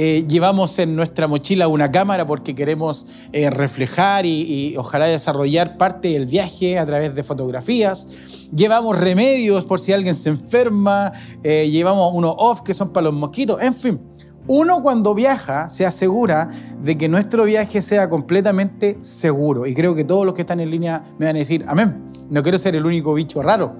Eh, 0.00 0.26
llevamos 0.28 0.78
en 0.78 0.94
nuestra 0.94 1.26
mochila 1.26 1.66
una 1.66 1.90
cámara 1.90 2.24
porque 2.24 2.54
queremos 2.54 3.08
eh, 3.32 3.50
reflejar 3.50 4.26
y, 4.26 4.76
ojalá 4.76 5.06
desarrollar 5.06 5.76
parte 5.76 6.10
del 6.10 6.26
viaje 6.26 6.78
a 6.78 6.86
través 6.86 7.16
de 7.16 7.24
fotografías. 7.24 8.06
Llevamos 8.54 8.96
remedios 8.96 9.64
por 9.64 9.80
si 9.80 9.92
alguien 9.92 10.14
se 10.14 10.28
enferma, 10.28 11.12
eh, 11.42 11.68
llevamos 11.68 12.14
unos 12.14 12.32
off 12.38 12.60
que 12.60 12.74
son 12.74 12.92
para 12.92 13.06
los 13.06 13.14
mosquitos, 13.14 13.60
en 13.60 13.74
fin. 13.74 13.98
Uno 14.48 14.82
cuando 14.82 15.14
viaja 15.14 15.68
se 15.68 15.84
asegura 15.84 16.50
de 16.82 16.96
que 16.96 17.08
nuestro 17.08 17.44
viaje 17.44 17.82
sea 17.82 18.08
completamente 18.08 18.96
seguro. 19.02 19.66
Y 19.66 19.74
creo 19.74 19.94
que 19.94 20.04
todos 20.04 20.24
los 20.24 20.34
que 20.34 20.40
están 20.40 20.58
en 20.58 20.70
línea 20.70 21.04
me 21.18 21.26
van 21.26 21.36
a 21.36 21.38
decir, 21.38 21.64
amén, 21.68 22.10
no 22.30 22.42
quiero 22.42 22.56
ser 22.58 22.74
el 22.74 22.86
único 22.86 23.12
bicho 23.12 23.42
raro. 23.42 23.76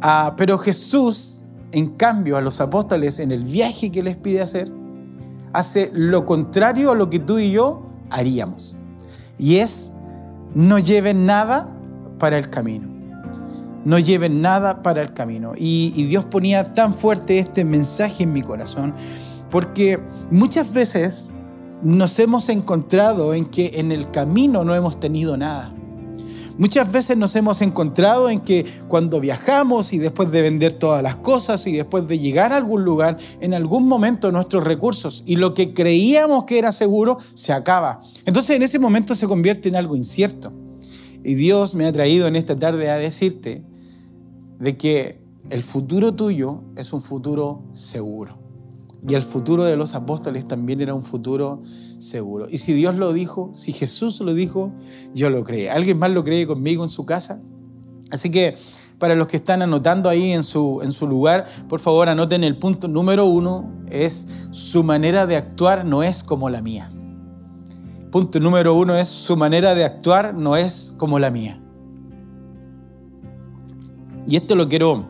Ah, 0.00 0.34
pero 0.36 0.56
Jesús, 0.56 1.42
en 1.72 1.96
cambio, 1.96 2.36
a 2.36 2.40
los 2.40 2.60
apóstoles 2.60 3.18
en 3.18 3.32
el 3.32 3.42
viaje 3.42 3.90
que 3.90 4.04
les 4.04 4.16
pide 4.16 4.40
hacer, 4.40 4.70
hace 5.52 5.90
lo 5.92 6.24
contrario 6.24 6.92
a 6.92 6.94
lo 6.94 7.10
que 7.10 7.18
tú 7.18 7.40
y 7.40 7.50
yo 7.50 7.82
haríamos. 8.10 8.76
Y 9.36 9.56
es, 9.56 9.94
no 10.54 10.78
lleven 10.78 11.26
nada 11.26 11.76
para 12.20 12.38
el 12.38 12.50
camino. 12.50 12.86
No 13.84 13.98
lleven 13.98 14.40
nada 14.42 14.84
para 14.84 15.02
el 15.02 15.12
camino. 15.12 15.54
Y, 15.56 15.92
y 15.96 16.04
Dios 16.04 16.24
ponía 16.24 16.74
tan 16.74 16.94
fuerte 16.94 17.40
este 17.40 17.64
mensaje 17.64 18.22
en 18.22 18.32
mi 18.32 18.42
corazón, 18.42 18.94
porque 19.50 19.98
muchas 20.30 20.72
veces 20.72 21.30
nos 21.82 22.18
hemos 22.18 22.48
encontrado 22.48 23.34
en 23.34 23.46
que 23.46 23.80
en 23.80 23.92
el 23.92 24.10
camino 24.10 24.64
no 24.64 24.74
hemos 24.74 25.00
tenido 25.00 25.36
nada. 25.36 25.72
Muchas 26.58 26.90
veces 26.90 27.16
nos 27.16 27.36
hemos 27.36 27.62
encontrado 27.62 28.28
en 28.28 28.40
que 28.40 28.66
cuando 28.88 29.20
viajamos 29.20 29.92
y 29.92 29.98
después 29.98 30.32
de 30.32 30.42
vender 30.42 30.72
todas 30.72 31.04
las 31.04 31.14
cosas 31.14 31.64
y 31.68 31.72
después 31.76 32.08
de 32.08 32.18
llegar 32.18 32.52
a 32.52 32.56
algún 32.56 32.84
lugar, 32.84 33.16
en 33.40 33.54
algún 33.54 33.86
momento 33.86 34.32
nuestros 34.32 34.64
recursos 34.64 35.22
y 35.24 35.36
lo 35.36 35.54
que 35.54 35.72
creíamos 35.72 36.44
que 36.44 36.58
era 36.58 36.72
seguro 36.72 37.18
se 37.34 37.52
acaba. 37.52 38.02
Entonces 38.26 38.56
en 38.56 38.64
ese 38.64 38.80
momento 38.80 39.14
se 39.14 39.28
convierte 39.28 39.68
en 39.68 39.76
algo 39.76 39.94
incierto. 39.94 40.52
Y 41.22 41.34
Dios 41.34 41.76
me 41.76 41.86
ha 41.86 41.92
traído 41.92 42.26
en 42.26 42.34
esta 42.34 42.58
tarde 42.58 42.90
a 42.90 42.96
decirte 42.96 43.64
de 44.58 44.76
que 44.76 45.22
el 45.50 45.62
futuro 45.62 46.14
tuyo 46.14 46.64
es 46.76 46.92
un 46.92 47.02
futuro 47.02 47.62
seguro. 47.72 48.47
Y 49.06 49.14
el 49.14 49.22
futuro 49.22 49.64
de 49.64 49.76
los 49.76 49.94
apóstoles 49.94 50.48
también 50.48 50.80
era 50.80 50.94
un 50.94 51.04
futuro 51.04 51.62
seguro. 51.98 52.46
Y 52.50 52.58
si 52.58 52.72
Dios 52.72 52.96
lo 52.96 53.12
dijo, 53.12 53.52
si 53.54 53.72
Jesús 53.72 54.20
lo 54.20 54.34
dijo, 54.34 54.72
yo 55.14 55.30
lo 55.30 55.44
creo. 55.44 55.72
¿Alguien 55.72 55.98
más 55.98 56.10
lo 56.10 56.24
cree 56.24 56.46
conmigo 56.46 56.82
en 56.82 56.90
su 56.90 57.06
casa? 57.06 57.40
Así 58.10 58.30
que 58.30 58.56
para 58.98 59.14
los 59.14 59.28
que 59.28 59.36
están 59.36 59.62
anotando 59.62 60.08
ahí 60.08 60.32
en 60.32 60.42
su, 60.42 60.80
en 60.82 60.90
su 60.90 61.06
lugar, 61.06 61.46
por 61.68 61.78
favor 61.78 62.08
anoten 62.08 62.42
el 62.42 62.56
punto 62.56 62.88
número 62.88 63.26
uno, 63.26 63.70
es 63.88 64.48
su 64.50 64.82
manera 64.82 65.26
de 65.26 65.36
actuar 65.36 65.84
no 65.84 66.02
es 66.02 66.24
como 66.24 66.50
la 66.50 66.60
mía. 66.60 66.90
Punto 68.10 68.40
número 68.40 68.74
uno 68.74 68.96
es 68.96 69.08
su 69.08 69.36
manera 69.36 69.74
de 69.74 69.84
actuar 69.84 70.34
no 70.34 70.56
es 70.56 70.94
como 70.96 71.18
la 71.20 71.30
mía. 71.30 71.60
Y 74.26 74.36
esto 74.36 74.56
lo 74.56 74.68
quiero 74.68 75.06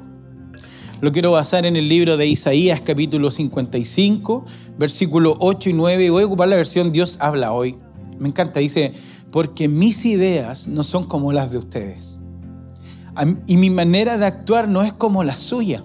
lo 1.00 1.12
quiero 1.12 1.30
basar 1.30 1.64
en 1.64 1.76
el 1.76 1.88
libro 1.88 2.16
de 2.16 2.26
Isaías 2.26 2.80
capítulo 2.80 3.30
55, 3.30 4.44
versículo 4.78 5.36
8 5.38 5.70
y 5.70 5.72
9. 5.72 6.10
Voy 6.10 6.22
a 6.24 6.26
ocupar 6.26 6.48
la 6.48 6.56
versión 6.56 6.90
Dios 6.90 7.18
habla 7.20 7.52
hoy. 7.52 7.76
Me 8.18 8.28
encanta, 8.28 8.58
dice, 8.58 8.92
porque 9.30 9.68
mis 9.68 10.04
ideas 10.04 10.66
no 10.66 10.82
son 10.82 11.04
como 11.04 11.32
las 11.32 11.52
de 11.52 11.58
ustedes. 11.58 12.18
Y 13.46 13.56
mi 13.56 13.70
manera 13.70 14.18
de 14.18 14.26
actuar 14.26 14.68
no 14.68 14.82
es 14.82 14.92
como 14.92 15.22
la 15.22 15.36
suya. 15.36 15.84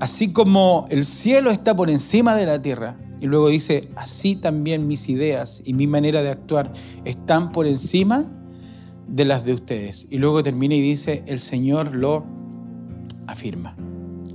así 0.00 0.32
como 0.32 0.86
el 0.90 1.04
cielo 1.04 1.50
está 1.50 1.74
por 1.74 1.90
encima 1.90 2.36
de 2.36 2.46
la 2.46 2.62
tierra, 2.62 2.96
y 3.20 3.26
luego 3.26 3.48
dice, 3.48 3.88
así 3.96 4.36
también 4.36 4.86
mis 4.86 5.08
ideas 5.08 5.62
y 5.64 5.72
mi 5.72 5.88
manera 5.88 6.22
de 6.22 6.30
actuar 6.30 6.72
están 7.04 7.50
por 7.50 7.66
encima 7.66 8.24
de 9.08 9.24
las 9.24 9.44
de 9.44 9.54
ustedes. 9.54 10.06
Y 10.10 10.18
luego 10.18 10.42
termina 10.42 10.76
y 10.76 10.80
dice, 10.80 11.24
el 11.26 11.40
Señor 11.40 11.94
lo 11.96 12.37
afirma. 13.28 13.76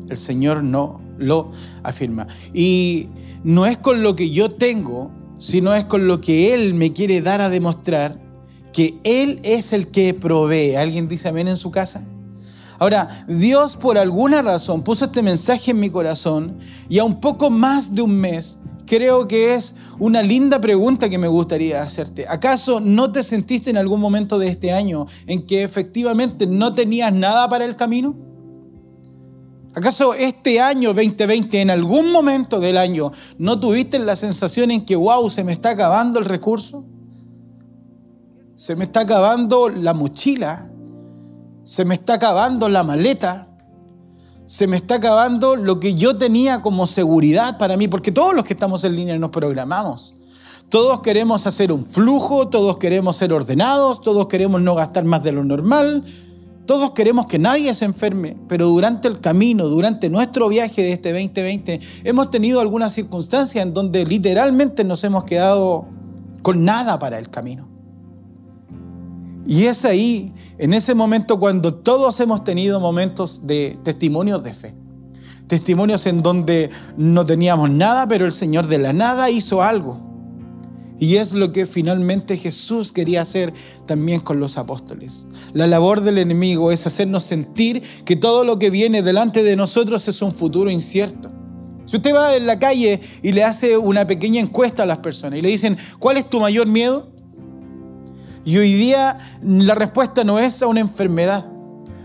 El 0.09 0.17
Señor 0.17 0.63
no 0.63 1.01
lo 1.17 1.51
afirma. 1.83 2.27
Y 2.53 3.07
no 3.43 3.65
es 3.65 3.77
con 3.77 4.03
lo 4.03 4.15
que 4.15 4.29
yo 4.29 4.51
tengo, 4.51 5.11
sino 5.37 5.73
es 5.73 5.85
con 5.85 6.07
lo 6.07 6.21
que 6.21 6.53
Él 6.53 6.73
me 6.73 6.93
quiere 6.93 7.21
dar 7.21 7.41
a 7.41 7.49
demostrar 7.49 8.21
que 8.71 8.95
Él 9.03 9.39
es 9.43 9.73
el 9.73 9.87
que 9.87 10.13
provee. 10.13 10.75
¿Alguien 10.75 11.07
dice 11.07 11.29
amén 11.29 11.47
en 11.47 11.57
su 11.57 11.71
casa? 11.71 12.07
Ahora, 12.79 13.07
Dios 13.27 13.77
por 13.77 13.97
alguna 13.97 14.41
razón 14.41 14.83
puso 14.83 15.05
este 15.05 15.21
mensaje 15.21 15.71
en 15.71 15.79
mi 15.79 15.89
corazón 15.89 16.57
y 16.89 16.99
a 16.99 17.03
un 17.03 17.21
poco 17.21 17.49
más 17.49 17.93
de 17.93 18.01
un 18.01 18.15
mes 18.15 18.59
creo 18.85 19.27
que 19.27 19.53
es 19.53 19.77
una 19.99 20.21
linda 20.21 20.59
pregunta 20.59 21.09
que 21.09 21.17
me 21.17 21.27
gustaría 21.27 21.81
hacerte. 21.81 22.25
¿Acaso 22.27 22.79
no 22.79 23.11
te 23.11 23.23
sentiste 23.23 23.69
en 23.69 23.77
algún 23.77 23.99
momento 23.99 24.37
de 24.37 24.47
este 24.47 24.71
año 24.71 25.05
en 25.27 25.45
que 25.45 25.63
efectivamente 25.63 26.45
no 26.47 26.73
tenías 26.73 27.13
nada 27.13 27.47
para 27.49 27.65
el 27.65 27.75
camino? 27.75 28.15
¿Acaso 29.75 30.13
este 30.13 30.59
año 30.59 30.93
2020, 30.93 31.61
en 31.61 31.69
algún 31.69 32.11
momento 32.11 32.59
del 32.59 32.77
año, 32.77 33.11
no 33.39 33.59
tuviste 33.59 33.97
la 33.99 34.15
sensación 34.15 34.71
en 34.71 34.85
que, 34.85 34.95
wow, 34.95 35.29
se 35.29 35.43
me 35.43 35.51
está 35.51 35.71
acabando 35.71 36.19
el 36.19 36.25
recurso? 36.25 36.85
Se 38.55 38.75
me 38.75 38.85
está 38.85 39.01
acabando 39.01 39.69
la 39.69 39.93
mochila. 39.93 40.69
Se 41.63 41.85
me 41.85 41.95
está 41.95 42.15
acabando 42.15 42.69
la 42.69 42.83
maleta 42.83 43.47
se 44.45 44.67
me 44.67 44.77
está 44.77 44.95
acabando 44.95 45.55
lo 45.55 45.79
que 45.79 45.95
yo 45.95 46.17
tenía 46.17 46.61
como 46.61 46.85
seguridad 46.85 47.57
para 47.57 47.77
mí, 47.77 47.87
porque 47.87 48.11
todos 48.11 48.33
los 48.33 48.43
que 48.43 48.53
estamos 48.53 48.83
en 48.83 48.95
línea 48.95 49.17
nos 49.17 49.29
programamos. 49.29 50.15
Todos 50.69 51.01
queremos 51.01 51.45
hacer 51.47 51.71
un 51.71 51.85
flujo, 51.85 52.49
todos 52.49 52.77
queremos 52.77 53.17
ser 53.17 53.31
ordenados, 53.31 54.01
todos 54.01 54.27
queremos 54.27 54.61
no 54.61 54.75
gastar 54.75 55.05
más 55.05 55.23
de 55.23 55.31
lo 55.31 55.43
normal, 55.43 56.03
todos 56.65 56.91
queremos 56.91 57.27
que 57.27 57.39
nadie 57.39 57.73
se 57.73 57.85
enferme, 57.85 58.37
pero 58.47 58.67
durante 58.67 59.07
el 59.07 59.19
camino, 59.19 59.67
durante 59.67 60.09
nuestro 60.09 60.47
viaje 60.49 60.81
de 60.81 60.93
este 60.93 61.11
2020, 61.11 61.79
hemos 62.03 62.31
tenido 62.31 62.59
algunas 62.59 62.93
circunstancias 62.93 63.65
en 63.65 63.73
donde 63.73 64.05
literalmente 64.05 64.83
nos 64.83 65.03
hemos 65.03 65.23
quedado 65.25 65.85
con 66.41 66.63
nada 66.63 66.99
para 66.99 67.17
el 67.19 67.29
camino. 67.29 67.67
Y 69.45 69.65
es 69.65 69.83
ahí, 69.83 70.33
en 70.57 70.73
ese 70.73 70.95
momento, 70.95 71.39
cuando 71.39 71.73
todos 71.73 72.19
hemos 72.19 72.43
tenido 72.43 72.79
momentos 72.79 73.45
de 73.45 73.77
testimonios 73.83 74.43
de 74.43 74.53
fe. 74.53 74.73
Testimonios 75.47 76.05
en 76.05 76.23
donde 76.23 76.69
no 76.97 77.25
teníamos 77.25 77.69
nada, 77.69 78.07
pero 78.07 78.25
el 78.25 78.33
Señor 78.33 78.67
de 78.67 78.77
la 78.77 78.93
nada 78.93 79.29
hizo 79.29 79.61
algo. 79.61 80.12
Y 81.03 81.17
es 81.17 81.33
lo 81.33 81.51
que 81.51 81.65
finalmente 81.65 82.37
Jesús 82.37 82.93
quería 82.93 83.23
hacer 83.23 83.53
también 83.85 84.21
con 84.21 84.39
los 84.39 84.57
apóstoles. 84.57 85.25
La 85.51 85.67
labor 85.67 85.99
del 85.99 86.17
enemigo 86.17 86.71
es 86.71 86.87
hacernos 86.87 87.25
sentir 87.25 87.83
que 88.05 88.15
todo 88.15 88.45
lo 88.45 88.57
que 88.57 88.69
viene 88.69 89.03
delante 89.03 89.43
de 89.43 89.57
nosotros 89.57 90.07
es 90.07 90.21
un 90.21 90.33
futuro 90.33 90.71
incierto. 90.71 91.29
Si 91.83 91.97
usted 91.97 92.15
va 92.15 92.37
en 92.37 92.47
la 92.47 92.57
calle 92.57 93.01
y 93.21 93.33
le 93.33 93.43
hace 93.43 93.77
una 93.77 94.07
pequeña 94.07 94.39
encuesta 94.39 94.83
a 94.83 94.85
las 94.85 94.99
personas 94.99 95.39
y 95.39 95.41
le 95.41 95.49
dicen, 95.49 95.77
¿cuál 95.99 96.15
es 96.15 96.29
tu 96.29 96.39
mayor 96.39 96.67
miedo? 96.67 97.11
Y 98.45 98.57
hoy 98.57 98.73
día 98.73 99.19
la 99.43 99.75
respuesta 99.75 100.23
no 100.23 100.39
es 100.39 100.61
a 100.61 100.67
una 100.67 100.79
enfermedad, 100.79 101.45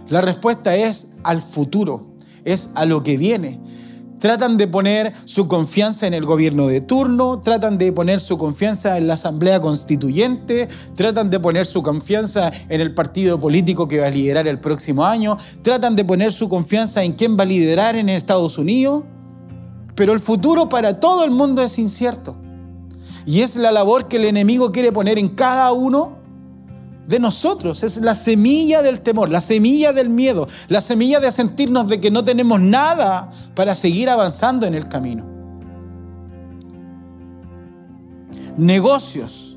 la 0.09 0.23
respuesta 0.23 0.75
es 0.75 1.13
al 1.23 1.41
futuro, 1.41 2.17
es 2.45 2.71
a 2.75 2.85
lo 2.85 3.05
que 3.05 3.17
viene. 3.17 3.61
Tratan 4.19 4.57
de 4.57 4.67
poner 4.67 5.13
su 5.25 5.47
confianza 5.47 6.07
en 6.07 6.15
el 6.15 6.25
gobierno 6.25 6.67
de 6.67 6.81
turno, 6.81 7.41
tratan 7.41 7.79
de 7.79 7.93
poner 7.93 8.21
su 8.21 8.37
confianza 8.37 8.99
en 8.99 9.07
la 9.07 9.15
Asamblea 9.15 9.61
Constituyente, 9.61 10.69
tratan 10.97 11.31
de 11.31 11.39
poner 11.39 11.67
su 11.67 11.83
confianza 11.83 12.51
en 12.69 12.81
el 12.81 12.95
partido 12.95 13.39
político 13.41 13.87
que 13.87 14.01
va 14.01 14.09
a 14.09 14.11
liderar 14.11 14.49
el 14.49 14.59
próximo 14.59 15.05
año, 15.05 15.39
tratan 15.63 15.95
de 15.95 16.05
poner 16.05 16.33
su 16.33 16.49
confianza 16.49 17.05
en 17.05 17.13
quién 17.13 17.39
va 17.39 17.45
a 17.45 17.47
liderar 17.47 17.95
en 17.95 18.09
Estados 18.09 18.59
Unidos, 18.59 19.05
pero 19.95 20.13
el 20.13 20.21
futuro 20.21 20.69
para 20.69 20.99
todo 20.99 21.25
el 21.25 21.31
mundo 21.31 21.63
es 21.63 21.79
incierto. 21.79 22.37
Y 23.25 23.43
es 23.43 23.57
la 23.57 23.71
labor 23.71 24.09
que 24.09 24.17
el 24.17 24.25
enemigo 24.25 24.73
quiere 24.73 24.91
poner 24.91 25.19
en 25.19 25.29
cada 25.29 25.71
uno 25.73 26.18
de 27.09 27.19
nosotros, 27.19 27.83
es 27.83 27.97
la 27.97 28.15
semilla 28.15 28.83
del 28.83 29.01
temor, 29.01 29.31
la 29.31 29.41
semilla 29.41 29.95
del 29.95 30.11
miedo, 30.11 30.47
la 30.69 30.83
semilla 30.83 31.21
de 31.21 31.33
sentirnos 31.33 31.89
de 31.89 32.03
que 32.03 32.11
no 32.11 32.23
tenemos 32.23 32.61
nada 32.61 33.33
para 33.55 33.75
seguir 33.75 34.11
avanzando 34.11 34.67
en 34.67 34.75
el 34.75 34.89
camino. 34.89 35.25
Negocios, 38.59 39.57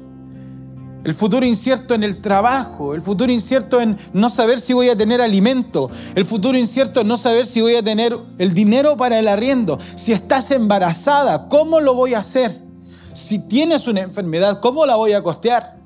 el 1.03 1.13
futuro 1.13 1.46
incierto 1.46 1.93
en 1.93 2.03
el 2.03 2.22
trabajo, 2.22 2.93
el 2.93 3.01
futuro 3.01 3.29
incierto 3.29 3.81
en 3.81 3.98
no 4.13 4.29
saber 4.29 4.62
si 4.62 4.72
voy 4.72 4.88
a 4.88 4.96
tener 4.96 5.20
alimento, 5.20 5.91
el 6.15 6.24
futuro 6.24 6.58
incierto 6.58 7.01
en 7.01 7.10
no 7.10 7.17
saber 7.17 7.46
si 7.46 7.60
voy 7.60 7.75
a 7.75 7.84
tener 7.84 8.15
el 8.38 8.53
dinero 8.53 8.96
para 8.96 9.20
el 9.20 9.27
arriendo, 9.27 9.77
si 9.98 10.13
estás 10.13 10.51
embarazada, 10.51 11.50
¿cómo 11.50 11.81
lo 11.81 11.96
voy 11.96 12.13
a 12.13 12.20
hacer? 12.20 12.58
Si 13.13 13.46
tienes 13.50 13.88
una 13.88 14.00
enfermedad, 14.00 14.62
¿cómo 14.62 14.86
la 14.86 14.96
voy 14.96 15.12
a 15.12 15.22
costear? 15.22 15.80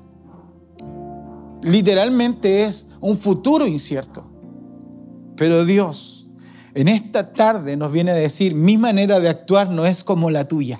Literalmente 1.62 2.64
es 2.64 2.94
un 3.00 3.16
futuro 3.16 3.66
incierto. 3.66 4.30
Pero 5.36 5.64
Dios 5.64 6.26
en 6.74 6.88
esta 6.88 7.32
tarde 7.32 7.76
nos 7.76 7.90
viene 7.90 8.10
a 8.10 8.14
decir, 8.14 8.54
mi 8.54 8.76
manera 8.76 9.18
de 9.18 9.28
actuar 9.28 9.70
no 9.70 9.86
es 9.86 10.04
como 10.04 10.30
la 10.30 10.46
tuya. 10.46 10.78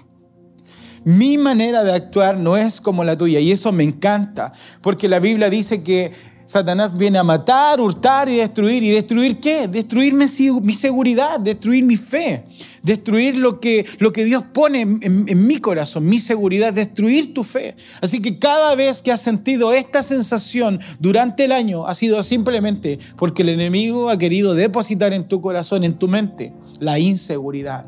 Mi 1.05 1.39
manera 1.39 1.85
de 1.85 1.93
actuar 1.95 2.37
no 2.37 2.57
es 2.57 2.81
como 2.81 3.03
la 3.05 3.17
tuya. 3.17 3.41
Y 3.41 3.53
eso 3.53 3.73
me 3.73 3.85
encanta, 3.85 4.53
porque 4.83 5.09
la 5.09 5.21
Biblia 5.21 5.49
dice 5.49 5.83
que 5.83 6.13
Satanás 6.45 6.99
viene 6.99 7.17
a 7.17 7.25
matar, 7.25 7.81
hurtar 7.81 8.29
y 8.29 8.37
destruir. 8.37 8.83
¿Y 8.83 8.91
destruir 8.91 9.41
qué? 9.41 9.69
Destruir 9.69 10.13
mi 10.13 10.75
seguridad, 10.75 11.41
destruir 11.41 11.85
mi 11.85 11.97
fe 11.97 12.45
destruir 12.87 13.37
lo 13.37 13.59
que, 13.59 13.85
lo 13.99 14.13
que 14.13 14.25
Dios 14.25 14.45
pone 14.45 14.83
en, 14.83 15.47
mi 15.47 15.59
corazón, 15.59 16.07
mi 16.07 16.21
seguridad, 16.21 16.73
destruir 16.73 17.35
tu 17.35 17.43
fe. 17.43 17.75
Así 18.01 18.23
que 18.23 18.39
cada 18.39 18.75
vez 18.77 19.03
que 19.03 19.11
has 19.11 19.21
sentido 19.21 19.73
esta 19.73 20.05
sensación 20.05 20.81
durante 21.01 21.45
el 21.45 21.53
año 21.53 21.87
ha 21.89 21.97
sido 21.97 22.23
simplemente 22.23 23.01
porque 23.19 23.43
el 23.43 23.49
enemigo 23.49 24.09
ha 24.09 24.19
querido 24.19 24.55
depositar 24.55 25.13
en 25.13 25.27
tu 25.27 25.41
corazón, 25.41 25.83
en 25.83 25.99
tu 25.99 26.07
mente, 26.07 26.55
la 26.79 27.01
inseguridad. 27.01 27.87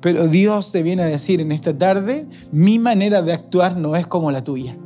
Pero 0.00 0.28
Dios 0.28 0.70
te 0.70 0.84
viene 0.84 1.02
a 1.02 1.06
decir 1.06 1.40
en 1.40 1.50
esta 1.50 1.76
tarde, 1.76 2.26
mi 2.52 2.78
manera 2.78 3.22
de 3.22 3.32
actuar 3.32 3.76
no 3.76 3.96
es 3.96 4.06
como 4.06 4.30
la 4.30 4.44
tuya. 4.44 4.76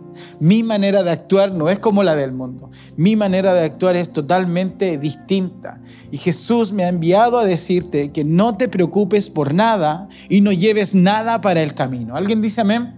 Mi 0.40 0.62
manera 0.62 1.02
de 1.02 1.11
actuar 1.11 1.52
no 1.52 1.69
es 1.69 1.79
como 1.79 2.02
la 2.02 2.17
del 2.17 2.33
mundo. 2.33 2.71
Mi 2.97 3.17
manera 3.17 3.52
de 3.55 3.64
actuar 3.64 3.97
es 3.97 4.12
totalmente 4.12 4.99
distinta. 4.99 5.81
Y 6.11 6.19
Jesús 6.19 6.73
me 6.73 6.85
ha 6.85 6.88
enviado 6.88 7.38
a 7.38 7.45
decirte 7.45 8.11
que 8.12 8.25
no 8.25 8.57
te 8.57 8.69
preocupes 8.69 9.31
por 9.31 9.55
nada 9.55 10.09
y 10.29 10.40
no 10.40 10.52
lleves 10.52 10.95
nada 10.95 11.40
para 11.40 11.62
el 11.62 11.75
camino. 11.75 12.17
¿Alguien 12.17 12.43
dice 12.43 12.61
amén? 12.61 12.95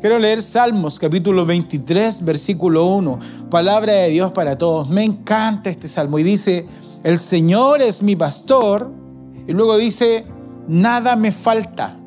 Quiero 0.00 0.18
leer 0.18 0.42
Salmos 0.42 0.98
capítulo 0.98 1.46
23, 1.46 2.24
versículo 2.24 2.86
1. 2.86 3.18
Palabra 3.50 3.94
de 3.94 4.10
Dios 4.10 4.32
para 4.32 4.58
todos. 4.58 4.90
Me 4.90 5.02
encanta 5.02 5.70
este 5.70 5.88
salmo. 5.88 6.18
Y 6.18 6.22
dice, 6.22 6.66
el 7.04 7.18
Señor 7.18 7.80
es 7.80 8.02
mi 8.02 8.14
pastor. 8.14 8.90
Y 9.46 9.52
luego 9.52 9.78
dice, 9.78 10.26
nada 10.68 11.16
me 11.16 11.32
falta. 11.32 11.98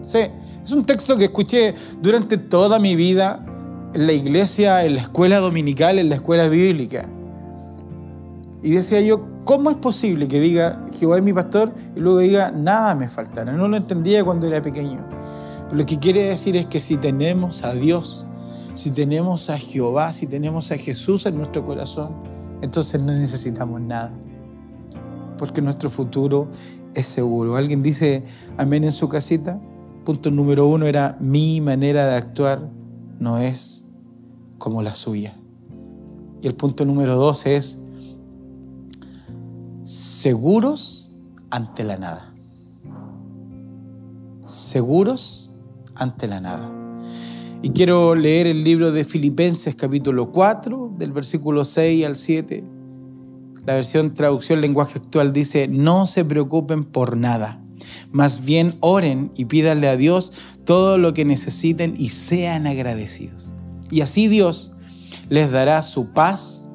Sí, 0.00 0.20
es 0.68 0.72
un 0.72 0.82
texto 0.82 1.16
que 1.16 1.24
escuché 1.24 1.74
durante 2.02 2.36
toda 2.36 2.78
mi 2.78 2.94
vida 2.94 3.42
en 3.94 4.06
la 4.06 4.12
iglesia, 4.12 4.84
en 4.84 4.96
la 4.96 5.00
escuela 5.00 5.38
dominical, 5.38 5.98
en 5.98 6.10
la 6.10 6.16
escuela 6.16 6.46
bíblica. 6.46 7.08
Y 8.62 8.72
decía 8.72 9.00
yo, 9.00 9.26
¿cómo 9.44 9.70
es 9.70 9.76
posible 9.76 10.28
que 10.28 10.38
diga 10.40 10.86
Jehová 10.98 11.16
es 11.16 11.22
mi 11.22 11.32
pastor 11.32 11.72
y 11.96 12.00
luego 12.00 12.18
diga 12.18 12.50
nada 12.50 12.94
me 12.94 13.08
faltará? 13.08 13.50
No 13.52 13.66
lo 13.66 13.78
entendía 13.78 14.22
cuando 14.22 14.46
era 14.46 14.60
pequeño. 14.60 15.02
Pero 15.70 15.76
lo 15.78 15.86
que 15.86 15.98
quiere 15.98 16.24
decir 16.24 16.54
es 16.54 16.66
que 16.66 16.82
si 16.82 16.98
tenemos 16.98 17.64
a 17.64 17.72
Dios, 17.72 18.26
si 18.74 18.90
tenemos 18.90 19.48
a 19.48 19.56
Jehová, 19.56 20.12
si 20.12 20.26
tenemos 20.26 20.70
a 20.70 20.76
Jesús 20.76 21.24
en 21.24 21.38
nuestro 21.38 21.64
corazón, 21.64 22.12
entonces 22.60 23.00
no 23.00 23.14
necesitamos 23.14 23.80
nada. 23.80 24.12
Porque 25.38 25.62
nuestro 25.62 25.88
futuro 25.88 26.48
es 26.94 27.06
seguro. 27.06 27.56
¿Alguien 27.56 27.82
dice 27.82 28.22
amén 28.58 28.84
en 28.84 28.92
su 28.92 29.08
casita? 29.08 29.58
Punto 30.08 30.30
número 30.30 30.66
uno 30.66 30.86
era 30.86 31.18
mi 31.20 31.60
manera 31.60 32.06
de 32.06 32.14
actuar 32.14 32.66
no 33.20 33.36
es 33.36 33.84
como 34.56 34.80
la 34.80 34.94
suya. 34.94 35.36
Y 36.40 36.46
el 36.46 36.54
punto 36.54 36.86
número 36.86 37.16
dos 37.16 37.44
es 37.44 37.86
seguros 39.82 41.14
ante 41.50 41.84
la 41.84 41.98
nada. 41.98 42.34
Seguros 44.46 45.50
ante 45.94 46.26
la 46.26 46.40
nada. 46.40 46.72
Y 47.60 47.68
quiero 47.72 48.14
leer 48.14 48.46
el 48.46 48.64
libro 48.64 48.92
de 48.92 49.04
Filipenses 49.04 49.74
capítulo 49.74 50.32
4, 50.32 50.94
del 50.96 51.12
versículo 51.12 51.66
6 51.66 52.06
al 52.06 52.16
7. 52.16 52.64
La 53.66 53.74
versión 53.74 54.14
traducción 54.14 54.62
lenguaje 54.62 55.00
actual 55.00 55.34
dice, 55.34 55.68
no 55.68 56.06
se 56.06 56.24
preocupen 56.24 56.84
por 56.84 57.14
nada. 57.14 57.62
Más 58.12 58.44
bien 58.44 58.76
oren 58.80 59.30
y 59.36 59.46
pídanle 59.46 59.88
a 59.88 59.96
Dios 59.96 60.32
todo 60.64 60.98
lo 60.98 61.14
que 61.14 61.24
necesiten 61.24 61.94
y 61.96 62.10
sean 62.10 62.66
agradecidos. 62.66 63.54
Y 63.90 64.02
así 64.02 64.28
Dios 64.28 64.76
les 65.28 65.50
dará 65.50 65.82
su 65.82 66.12
paz, 66.12 66.70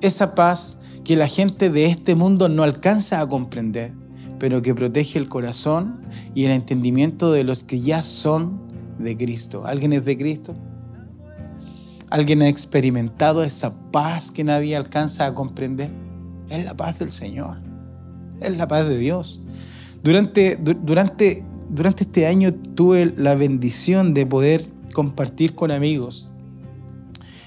esa 0.00 0.34
paz 0.34 0.80
que 1.04 1.16
la 1.16 1.28
gente 1.28 1.70
de 1.70 1.86
este 1.86 2.14
mundo 2.14 2.48
no 2.48 2.62
alcanza 2.62 3.20
a 3.20 3.28
comprender, 3.28 3.92
pero 4.38 4.62
que 4.62 4.74
protege 4.74 5.18
el 5.18 5.28
corazón 5.28 6.00
y 6.34 6.44
el 6.44 6.52
entendimiento 6.52 7.32
de 7.32 7.44
los 7.44 7.64
que 7.64 7.80
ya 7.80 8.02
son 8.02 8.60
de 8.98 9.16
Cristo. 9.16 9.66
¿Alguien 9.66 9.92
es 9.92 10.04
de 10.04 10.16
Cristo? 10.16 10.54
¿Alguien 12.10 12.42
ha 12.42 12.48
experimentado 12.48 13.44
esa 13.44 13.90
paz 13.92 14.30
que 14.30 14.44
nadie 14.44 14.76
alcanza 14.76 15.26
a 15.26 15.34
comprender? 15.34 15.90
Es 16.48 16.64
la 16.64 16.76
paz 16.76 16.98
del 16.98 17.12
Señor. 17.12 17.58
Es 18.40 18.56
la 18.56 18.66
paz 18.66 18.88
de 18.88 18.98
Dios. 18.98 19.40
Durante, 20.02 20.56
durante, 20.56 21.44
durante 21.68 22.04
este 22.04 22.26
año 22.26 22.54
tuve 22.54 23.12
la 23.16 23.34
bendición 23.34 24.14
de 24.14 24.24
poder 24.24 24.64
compartir 24.92 25.54
con 25.54 25.70
amigos 25.70 26.28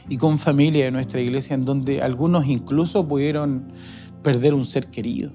y 0.08 0.18
con 0.18 0.38
familia 0.38 0.86
de 0.86 0.92
nuestra 0.92 1.20
iglesia, 1.20 1.56
en 1.56 1.66
donde 1.66 2.02
algunos 2.02 2.46
incluso 2.48 3.08
pudieron 3.08 3.72
perder 4.22 4.54
un 4.54 4.66
ser 4.66 4.88
querido. 4.88 5.32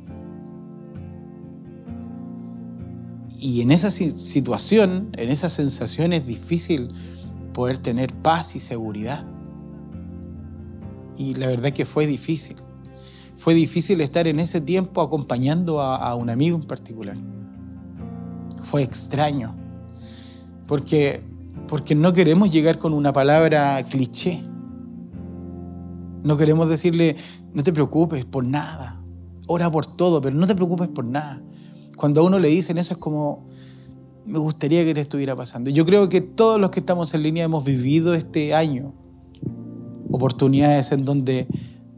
Y 3.41 3.63
en 3.63 3.71
esa 3.71 3.91
situación, 3.91 5.11
en 5.17 5.29
esa 5.31 5.49
sensación 5.49 6.13
es 6.13 6.27
difícil 6.27 6.89
poder 7.53 7.79
tener 7.79 8.13
paz 8.13 8.57
y 8.57 8.61
seguridad. 8.61 9.25
Y 11.17 11.35
la 11.35 11.49
verdad 11.49 11.73
que 11.73 11.85
fue 11.85 12.07
difícil. 12.07 12.57
Fue 13.39 13.55
difícil 13.55 14.01
estar 14.01 14.27
en 14.27 14.41
ese 14.41 14.61
tiempo 14.61 15.01
acompañando 15.01 15.81
a, 15.81 15.97
a 15.97 16.15
un 16.15 16.29
amigo 16.29 16.59
en 16.59 16.65
particular. 16.65 17.17
Fue 18.63 18.83
extraño. 18.83 19.55
Porque, 20.67 21.23
porque 21.67 21.95
no 21.95 22.13
queremos 22.13 22.53
llegar 22.53 22.79
con 22.79 22.93
una 22.93 23.13
palabra 23.13 23.83
cliché. 23.89 24.43
No 26.23 26.37
queremos 26.37 26.69
decirle, 26.69 27.17
no 27.55 27.63
te 27.63 27.73
preocupes 27.73 28.25
por 28.27 28.45
nada. 28.45 29.01
Ora 29.47 29.71
por 29.71 29.87
todo, 29.87 30.21
pero 30.21 30.37
no 30.37 30.47
te 30.47 30.55
preocupes 30.55 30.89
por 30.89 31.05
nada. 31.05 31.41
Cuando 31.97 32.21
a 32.21 32.25
uno 32.25 32.39
le 32.39 32.49
dicen 32.49 32.77
eso 32.77 32.95
es 32.95 32.99
como, 32.99 33.47
me 34.27 34.39
gustaría 34.39 34.85
que 34.85 34.95
te 34.95 35.01
estuviera 35.01 35.35
pasando. 35.35 35.71
Yo 35.71 35.87
creo 35.87 36.09
que 36.09 36.21
todos 36.21 36.61
los 36.61 36.71
que 36.71 36.81
estamos 36.81 37.15
en 37.15 37.23
línea 37.23 37.45
hemos 37.45 37.65
vivido 37.65 38.15
este 38.15 38.55
año 38.55 38.93
oportunidades 40.11 40.93
en 40.93 41.05
donde 41.05 41.47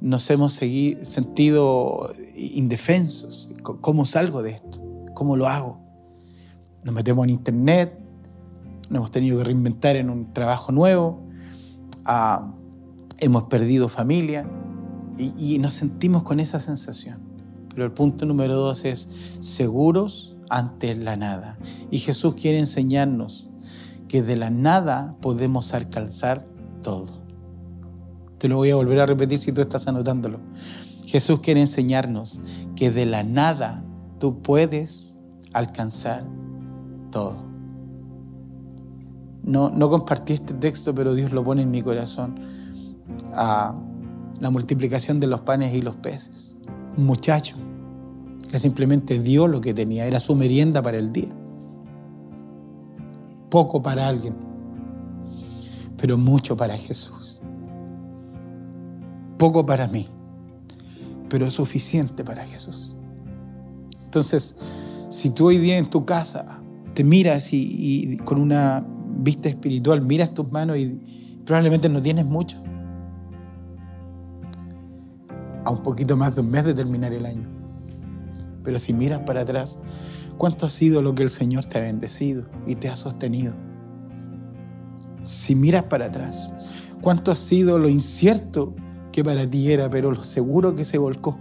nos 0.01 0.31
hemos 0.31 0.55
sentido 0.55 2.11
indefensos. 2.35 3.55
¿Cómo 3.63 4.07
salgo 4.07 4.43
de 4.43 4.53
esto? 4.53 4.81
¿Cómo 5.15 5.37
lo 5.37 5.47
hago? 5.47 5.81
Nos 6.85 6.95
metemos 6.95 7.25
en 7.25 7.31
internet, 7.31 7.99
nos 8.89 8.97
hemos 8.97 9.11
tenido 9.11 9.39
que 9.39 9.45
reinventar 9.45 9.97
en 9.97 10.09
un 10.09 10.33
trabajo 10.33 10.73
nuevo, 10.73 11.23
ah, 12.07 12.55
hemos 13.19 13.45
perdido 13.45 13.89
familia 13.89 14.49
y, 15.19 15.55
y 15.55 15.59
nos 15.59 15.75
sentimos 15.75 16.23
con 16.23 16.41
esa 16.41 16.59
sensación. 16.59 17.21
Pero 17.69 17.85
el 17.85 17.93
punto 17.93 18.25
número 18.25 18.57
dos 18.57 18.85
es 18.85 19.37
seguros 19.41 20.37
ante 20.49 20.95
la 20.95 21.17
nada. 21.17 21.59
Y 21.91 21.99
Jesús 21.99 22.35
quiere 22.35 22.59
enseñarnos 22.59 23.51
que 24.09 24.23
de 24.23 24.37
la 24.37 24.51
nada 24.51 25.17
podemos 25.21 25.75
alcanzar 25.75 26.47
todo. 26.83 27.20
Te 28.41 28.49
lo 28.49 28.57
voy 28.57 28.71
a 28.71 28.77
volver 28.77 28.99
a 29.01 29.05
repetir 29.05 29.39
si 29.39 29.53
tú 29.53 29.61
estás 29.61 29.87
anotándolo. 29.87 30.39
Jesús 31.05 31.41
quiere 31.41 31.61
enseñarnos 31.61 32.41
que 32.75 32.91
de 32.91 33.05
la 33.05 33.23
nada 33.23 33.85
tú 34.19 34.41
puedes 34.41 35.19
alcanzar 35.53 36.25
todo. 37.13 37.37
No, 39.43 39.69
no 39.69 39.91
compartí 39.91 40.33
este 40.33 40.55
texto, 40.55 40.95
pero 40.95 41.15
Dios 41.15 41.33
lo 41.33 41.45
pone 41.45 41.63
en 41.63 41.71
mi 41.71 41.83
corazón. 41.83 42.41
A 43.35 43.75
la 44.41 44.49
multiplicación 44.49 45.21
de 45.21 45.27
los 45.27 45.43
panes 45.43 45.75
y 45.75 45.83
los 45.83 45.97
peces. 45.97 46.57
Un 46.97 47.05
muchacho 47.05 47.57
que 48.51 48.59
simplemente 48.59 49.21
dio 49.21 49.49
lo 49.49 49.61
que 49.61 49.75
tenía, 49.75 50.07
era 50.07 50.19
su 50.19 50.35
merienda 50.35 50.81
para 50.81 50.97
el 50.97 51.13
día. 51.13 51.29
Poco 53.51 53.83
para 53.83 54.09
alguien, 54.09 54.35
pero 55.99 56.17
mucho 56.17 56.57
para 56.57 56.79
Jesús. 56.79 57.30
Poco 59.41 59.65
para 59.65 59.89
mí, 59.89 60.07
pero 61.31 61.51
suficiente 61.51 62.23
para 62.23 62.47
Jesús. 62.47 62.95
Entonces, 64.05 64.59
si 65.09 65.31
tú 65.31 65.47
hoy 65.47 65.57
día 65.57 65.79
en 65.79 65.89
tu 65.89 66.05
casa 66.05 66.61
te 66.95 67.03
miras 67.03 67.53
y, 67.53 68.13
y 68.13 68.17
con 68.19 68.39
una 68.41 68.87
vista 69.19 69.49
espiritual 69.49 70.03
miras 70.03 70.35
tus 70.35 70.53
manos 70.53 70.77
y 70.77 71.01
probablemente 71.45 71.89
no 71.89 72.03
tienes 72.03 72.27
mucho, 72.27 72.59
a 75.65 75.71
un 75.71 75.83
poquito 75.83 76.17
más 76.17 76.35
de 76.35 76.43
un 76.43 76.51
mes 76.51 76.67
de 76.67 76.75
terminar 76.75 77.15
el 77.15 77.25
año 77.25 77.61
pero 78.63 78.79
si 78.79 78.93
miras 78.93 79.21
para 79.21 79.43
atrás, 79.43 79.79
¿cuánto 80.39 80.67
ha 80.67 80.71
sido 80.71 81.03
lo 81.03 81.15
que 81.15 81.23
el 81.23 81.31
Señor 81.31 81.65
te 81.65 81.79
ha 81.79 81.83
bendecido 81.83 82.45
y 82.67 82.77
te 82.77 82.89
ha 82.89 82.97
sostenido? 82.97 83.55
Si 85.23 85.55
miras 85.55 85.85
para 85.85 86.07
atrás, 86.07 86.55
¿cuánto 87.01 87.31
ha 87.31 87.37
sido 87.37 87.79
lo 87.79 87.89
incierto 87.89 88.75
que 89.13 89.25
para 89.25 89.49
ti 89.49 89.73
era, 89.73 89.91
pero 89.91 90.13
lo 90.13 90.25
seguro 90.25 90.75
que 90.75 90.85
se 90.85 90.99
volcó? 90.99 91.39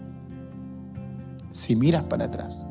Si 1.51 1.75
miras 1.75 2.03
para 2.03 2.25
atrás, 2.25 2.65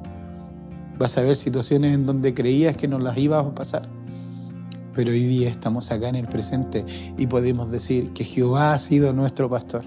vas 0.98 1.16
a 1.18 1.22
ver 1.22 1.36
situaciones 1.36 1.94
en 1.94 2.06
donde 2.06 2.34
creías 2.34 2.76
que 2.76 2.88
no 2.88 2.98
las 2.98 3.16
ibas 3.18 3.44
a 3.44 3.54
pasar. 3.54 3.82
Pero 4.94 5.12
hoy 5.12 5.24
día 5.24 5.48
estamos 5.48 5.92
acá 5.92 6.08
en 6.08 6.16
el 6.16 6.26
presente 6.26 6.84
y 7.16 7.26
podemos 7.26 7.70
decir 7.70 8.12
que 8.12 8.24
Jehová 8.24 8.74
ha 8.74 8.78
sido 8.78 9.12
nuestro 9.12 9.48
pastor 9.48 9.84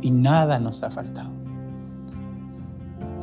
y 0.00 0.10
nada 0.10 0.58
nos 0.60 0.82
ha 0.82 0.90
faltado. 0.90 1.30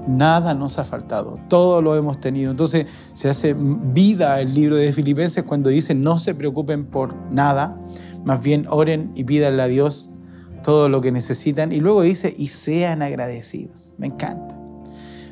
Nada 0.08 0.56
nos 0.56 0.80
ha 0.80 0.84
faltado, 0.84 1.40
todo 1.48 1.82
lo 1.82 1.96
hemos 1.96 2.20
tenido. 2.20 2.52
Entonces 2.52 2.88
se 3.14 3.30
hace 3.30 3.56
vida 3.58 4.42
el 4.42 4.54
libro 4.54 4.76
de 4.76 4.92
Filipenses 4.92 5.44
cuando 5.44 5.70
dice 5.70 5.94
no 5.94 6.20
se 6.20 6.36
preocupen 6.36 6.86
por 6.86 7.16
nada, 7.32 7.76
más 8.26 8.42
bien 8.44 8.66
oren 8.68 9.12
y 9.16 9.24
pídanle 9.24 9.62
a 9.62 9.68
Dios 9.68 10.11
todo 10.62 10.90
lo 10.90 11.02
que 11.02 11.12
necesitan. 11.12 11.72
Y 11.72 11.80
luego 11.80 12.04
dice 12.04 12.34
y 12.36 12.48
sean 12.48 13.02
agradecidos. 13.02 13.94
Me 13.98 14.08
encanta, 14.08 14.58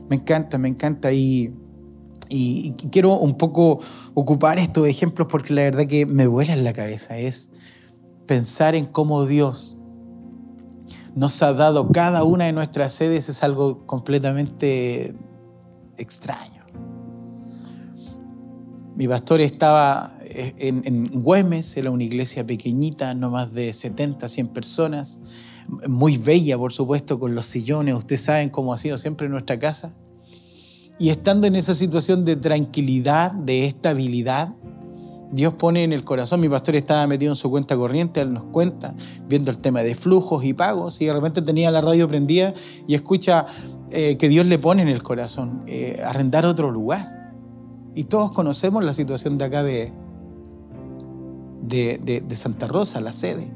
me 0.10 0.16
encanta, 0.16 0.58
me 0.58 0.70
encanta. 0.70 1.12
Y, 1.12 1.54
quiero 2.92 3.18
un 3.18 3.38
poco 3.38 3.80
ocupar 4.14 4.60
estos 4.60 4.88
ejemplos 4.88 5.28
porque 5.30 5.54
la 5.54 5.64
verdad 5.64 5.88
que 5.88 6.06
me 6.06 6.28
vuela 6.28 6.54
en 6.54 6.64
la 6.64 6.74
cabeza. 6.74 7.18
Es 7.18 7.54
pensar 8.28 8.76
en 8.76 8.86
cómo 8.86 9.26
Dios 9.26 9.82
nos 11.16 11.42
ha 11.42 11.54
dado 11.54 11.92
cada 11.92 12.24
una 12.24 12.46
de 12.46 12.54
nuestras 12.54 12.94
sedes 12.94 13.30
es 13.30 13.44
algo 13.44 13.86
completamente 13.86 15.16
extraño. 15.98 16.59
Mi 19.00 19.08
pastor 19.08 19.40
estaba 19.40 20.14
en, 20.28 20.82
en 20.84 21.06
Güemes, 21.24 21.78
era 21.78 21.90
una 21.90 22.04
iglesia 22.04 22.46
pequeñita, 22.46 23.14
no 23.14 23.30
más 23.30 23.54
de 23.54 23.72
70, 23.72 24.28
100 24.28 24.50
personas, 24.50 25.22
muy 25.88 26.18
bella, 26.18 26.58
por 26.58 26.74
supuesto, 26.74 27.18
con 27.18 27.34
los 27.34 27.46
sillones, 27.46 27.96
ustedes 27.96 28.20
saben 28.20 28.50
cómo 28.50 28.74
ha 28.74 28.78
sido 28.78 28.98
siempre 28.98 29.30
nuestra 29.30 29.58
casa. 29.58 29.96
Y 31.00 31.12
estando 31.12 31.48
en 31.48 31.56
esa 31.56 31.76
situación 31.76 32.26
de 32.26 32.36
tranquilidad, 32.36 33.32
de 33.32 33.68
estabilidad, 33.68 34.54
Dios 35.32 35.54
pone 35.54 35.86
en 35.86 35.94
el 35.94 36.04
corazón, 36.04 36.42
mi 36.42 36.50
pastor 36.50 36.76
estaba 36.76 37.08
metido 37.08 37.32
en 37.32 37.38
su 37.38 37.50
cuenta 37.50 37.78
corriente, 37.78 38.20
él 38.20 38.34
nos 38.34 38.44
cuenta, 38.52 38.94
viendo 39.30 39.50
el 39.50 39.60
tema 39.60 39.82
de 39.82 39.96
flujos 39.96 40.44
y 40.44 40.52
pagos, 40.52 41.00
y 41.00 41.06
de 41.06 41.14
repente 41.14 41.42
tenía 41.42 41.72
la 41.72 41.80
radio 41.80 42.06
prendida 42.10 42.54
y 42.86 42.96
escucha 42.96 43.46
eh, 43.92 44.18
que 44.18 44.28
Dios 44.28 44.46
le 44.46 44.60
pone 44.60 44.82
en 44.82 44.90
el 44.90 45.02
corazón 45.02 45.64
eh, 45.68 46.02
arrendar 46.06 46.46
otro 46.46 46.70
lugar. 46.70 47.19
Y 47.96 48.06
todos 48.06 48.32
conocemos 48.32 48.84
la 48.84 48.94
situación 48.94 49.38
de 49.38 49.46
acá 49.46 49.64
de, 49.64 49.92
de, 51.62 52.36
Santa 52.36 52.68
Rosa, 52.68 53.02
la 53.02 53.14
sede. 53.14 53.52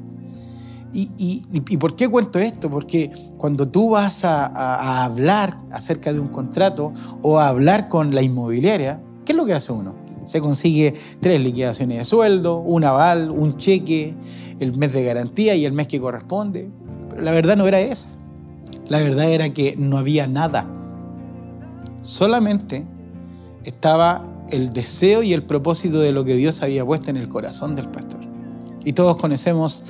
Y, 0.92 1.76
por 1.76 1.96
qué 1.96 2.08
cuento 2.08 2.38
esto? 2.38 2.70
Porque 2.70 3.10
cuando 3.36 3.68
tú 3.68 3.90
vas 3.90 4.24
a, 4.24 4.46
a 4.46 5.04
hablar 5.04 5.56
acerca 5.72 6.12
de 6.12 6.20
un 6.20 6.28
contrato 6.28 6.92
o 7.22 7.38
a 7.38 7.48
hablar 7.48 7.88
con 7.88 8.14
la 8.14 8.22
inmobiliaria, 8.22 9.00
¿qué 9.24 9.32
es 9.32 9.36
lo 9.36 9.44
que 9.44 9.54
hace 9.54 9.72
uno? 9.72 9.94
Se 10.24 10.40
consigue 10.40 10.94
tres 11.20 11.40
liquidaciones 11.40 11.98
de 11.98 12.04
sueldo, 12.04 12.58
un 12.58 12.84
aval, 12.84 13.30
un 13.30 13.56
cheque, 13.56 14.14
el 14.60 14.76
mes 14.76 14.92
de 14.92 15.04
garantía 15.04 15.54
y 15.54 15.64
el 15.64 15.72
mes 15.72 15.88
que 15.88 16.00
corresponde. 16.00 16.70
Pero 17.10 17.22
la 17.22 17.32
verdad 17.32 17.56
no 17.56 17.66
era 17.66 17.80
esa. 17.80 18.08
La 18.88 18.98
verdad 18.98 19.30
era 19.30 19.50
que 19.50 19.76
no 19.76 19.98
había 19.98 20.26
nada. 20.26 20.66
Solamente 22.02 22.86
estaba 23.64 24.28
el 24.50 24.72
deseo 24.72 25.22
y 25.22 25.32
el 25.32 25.42
propósito 25.42 26.00
de 26.00 26.12
lo 26.12 26.24
que 26.24 26.36
Dios 26.36 26.62
había 26.62 26.84
puesto 26.84 27.10
en 27.10 27.16
el 27.16 27.28
corazón 27.28 27.76
del 27.76 27.88
pastor. 27.88 28.20
Y 28.84 28.92
todos 28.92 29.16
conocemos 29.16 29.84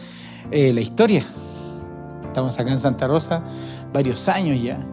eh, 0.51 0.73
la 0.73 0.81
historia. 0.81 1.25
Estamos 2.25 2.59
acá 2.59 2.71
en 2.71 2.79
Santa 2.79 3.07
Rosa 3.07 3.45
varios 3.93 4.29
años 4.29 4.61
ya, 4.61 4.85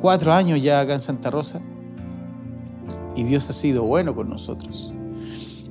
cuatro 0.00 0.32
años 0.32 0.60
ya 0.62 0.80
acá 0.80 0.94
en 0.94 1.00
Santa 1.00 1.30
Rosa. 1.30 1.60
Y 3.16 3.22
Dios 3.22 3.48
ha 3.48 3.52
sido 3.52 3.84
bueno 3.84 4.14
con 4.14 4.28
nosotros. 4.28 4.92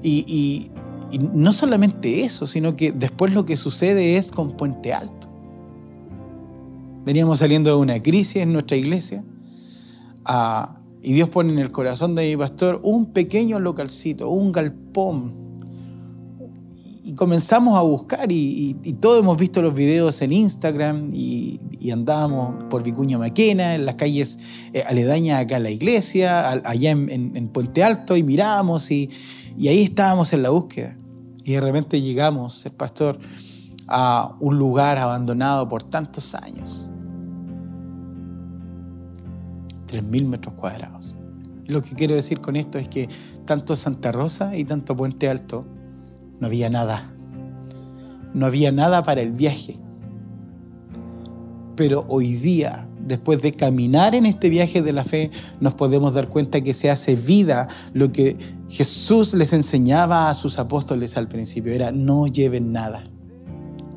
Y, 0.02 0.72
y 1.12 1.20
no 1.20 1.54
solamente 1.54 2.24
eso, 2.24 2.48
sino 2.48 2.76
que 2.76 2.92
después 2.92 3.34
lo 3.34 3.46
que 3.46 3.58
sucede 3.58 4.18
es 4.18 4.32
con 4.32 4.52
Puente 4.52 4.94
Alto. 4.94 5.28
Veníamos 7.06 7.40
saliendo 7.40 7.70
de 7.70 7.76
una 7.76 8.02
crisis 8.02 8.38
en 8.38 8.54
nuestra 8.54 8.78
iglesia 8.78 9.24
ah, 10.26 10.78
y 11.04 11.12
Dios 11.12 11.28
pone 11.28 11.52
en 11.52 11.60
el 11.60 11.70
corazón 11.70 12.16
de 12.16 12.30
mi 12.30 12.38
pastor 12.38 12.80
un 12.82 13.08
pequeño 13.08 13.60
localcito, 13.60 14.30
un 14.30 14.54
galpón. 14.54 15.44
Y 17.04 17.14
comenzamos 17.16 17.78
a 17.78 17.82
buscar 17.82 18.32
y, 18.32 18.74
todos 19.02 19.20
hemos 19.20 19.38
visto 19.38 19.62
los 19.62 19.76
videos 19.76 20.22
en 20.22 20.32
Instagram 20.32 21.10
y, 21.14 21.60
andábamos 21.92 22.64
por 22.70 22.82
Vicuña 22.82 23.18
Maquena, 23.18 23.76
en 23.76 23.86
las 23.86 23.96
calles 23.96 24.40
eh, 24.72 24.82
aledañas 24.88 25.42
acá 25.42 25.58
a 25.58 25.60
la 25.60 25.70
iglesia, 25.70 26.50
allá 26.64 26.92
en, 26.92 27.50
Puente 27.50 27.84
Alto 27.84 28.16
y 28.16 28.24
miramos 28.24 28.90
y, 28.90 29.10
y 29.58 29.68
ahí 29.68 29.84
estábamos 29.84 30.32
en 30.32 30.42
la 30.44 30.52
búsqueda. 30.52 30.96
Y 31.44 31.52
de 31.52 31.60
repente 31.60 32.00
llegamos, 32.00 32.66
el 32.66 32.72
pastor, 32.72 33.20
a 33.90 34.38
un 34.40 34.58
lugar 34.58 34.98
abandonado 34.98 35.68
por 35.68 35.84
tantos 35.84 36.34
años. 36.36 36.88
3.000 39.94 40.28
metros 40.28 40.56
cuadrados. 40.56 41.16
Lo 41.68 41.82
que 41.82 41.96
quiero 41.96 42.16
decir 42.16 42.40
con 42.40 42.56
esto 42.56 42.78
es 42.78 42.88
que 42.88 43.08
tanto 43.46 43.76
Santa 43.76 44.12
Rosa 44.12 44.58
y 44.58 44.66
tanto 44.66 44.98
Puente 44.98 45.30
Alto 45.30 45.66
no 46.40 46.48
había 46.48 46.70
nada. 46.70 47.14
No 48.34 48.46
había 48.46 48.72
nada 48.72 49.04
para 49.04 49.22
el 49.22 49.32
viaje. 49.32 49.78
Pero 51.76 52.06
hoy 52.10 52.34
día, 52.34 52.88
después 53.00 53.42
de 53.42 53.54
caminar 53.54 54.14
en 54.14 54.26
este 54.26 54.50
viaje 54.50 54.82
de 54.82 54.92
la 54.92 55.04
fe, 55.04 55.32
nos 55.62 55.74
podemos 55.74 56.14
dar 56.14 56.28
cuenta 56.28 56.62
que 56.62 56.74
se 56.74 56.90
hace 56.90 57.16
vida 57.16 57.68
lo 57.94 58.12
que 58.12 58.38
Jesús 58.70 59.34
les 59.34 59.54
enseñaba 59.54 60.30
a 60.30 60.34
sus 60.34 60.60
apóstoles 60.60 61.16
al 61.18 61.28
principio. 61.28 61.74
Era 61.74 61.92
no 61.92 62.28
lleven 62.28 62.74
nada. 62.74 63.04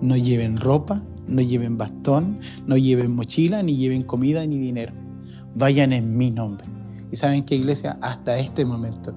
No 0.00 0.16
lleven 0.16 0.58
ropa, 0.58 1.02
no 1.26 1.42
lleven 1.42 1.78
bastón, 1.78 2.38
no 2.66 2.76
lleven 2.76 3.12
mochila, 3.12 3.62
ni 3.62 3.76
lleven 3.76 4.02
comida 4.02 4.46
ni 4.46 4.58
dinero 4.58 5.05
vayan 5.56 5.92
en 5.92 6.16
mi 6.16 6.30
nombre. 6.30 6.66
Y 7.10 7.16
saben 7.16 7.44
que 7.44 7.56
iglesia, 7.56 7.98
hasta 8.00 8.38
este 8.38 8.64
momento 8.64 9.14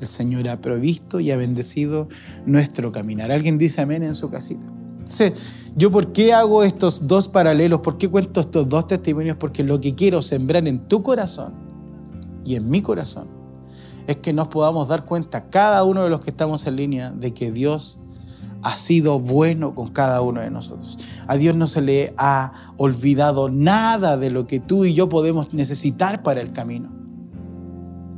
el 0.00 0.08
Señor 0.08 0.48
ha 0.48 0.60
provisto 0.60 1.20
y 1.20 1.30
ha 1.30 1.36
bendecido 1.36 2.08
nuestro 2.46 2.90
caminar. 2.90 3.30
¿Alguien 3.30 3.58
dice 3.58 3.82
amén 3.82 4.02
en 4.02 4.14
su 4.14 4.30
casita? 4.30 4.64
¿yo 5.76 5.90
por 5.90 6.12
qué 6.12 6.32
hago 6.32 6.62
estos 6.62 7.08
dos 7.08 7.28
paralelos? 7.28 7.80
¿Por 7.80 7.98
qué 7.98 8.08
cuento 8.08 8.40
estos 8.40 8.68
dos 8.68 8.86
testimonios? 8.86 9.36
Porque 9.36 9.64
lo 9.64 9.80
que 9.80 9.94
quiero 9.94 10.22
sembrar 10.22 10.66
en 10.68 10.86
tu 10.86 11.02
corazón 11.02 11.54
y 12.44 12.54
en 12.54 12.70
mi 12.70 12.82
corazón 12.82 13.28
es 14.06 14.16
que 14.16 14.32
nos 14.32 14.48
podamos 14.48 14.88
dar 14.88 15.04
cuenta, 15.04 15.48
cada 15.50 15.84
uno 15.84 16.04
de 16.04 16.10
los 16.10 16.20
que 16.20 16.30
estamos 16.30 16.66
en 16.66 16.76
línea, 16.76 17.10
de 17.10 17.34
que 17.34 17.50
Dios 17.50 18.00
ha 18.62 18.76
sido 18.76 19.18
bueno 19.18 19.74
con 19.74 19.88
cada 19.88 20.20
uno 20.20 20.40
de 20.40 20.50
nosotros. 20.50 20.98
A 21.26 21.36
Dios 21.36 21.56
no 21.56 21.66
se 21.66 21.80
le 21.80 22.14
ha 22.16 22.52
olvidado 22.76 23.50
nada 23.50 24.16
de 24.16 24.30
lo 24.30 24.46
que 24.46 24.60
tú 24.60 24.84
y 24.84 24.94
yo 24.94 25.08
podemos 25.08 25.52
necesitar 25.52 26.22
para 26.22 26.40
el 26.40 26.52
camino. 26.52 26.90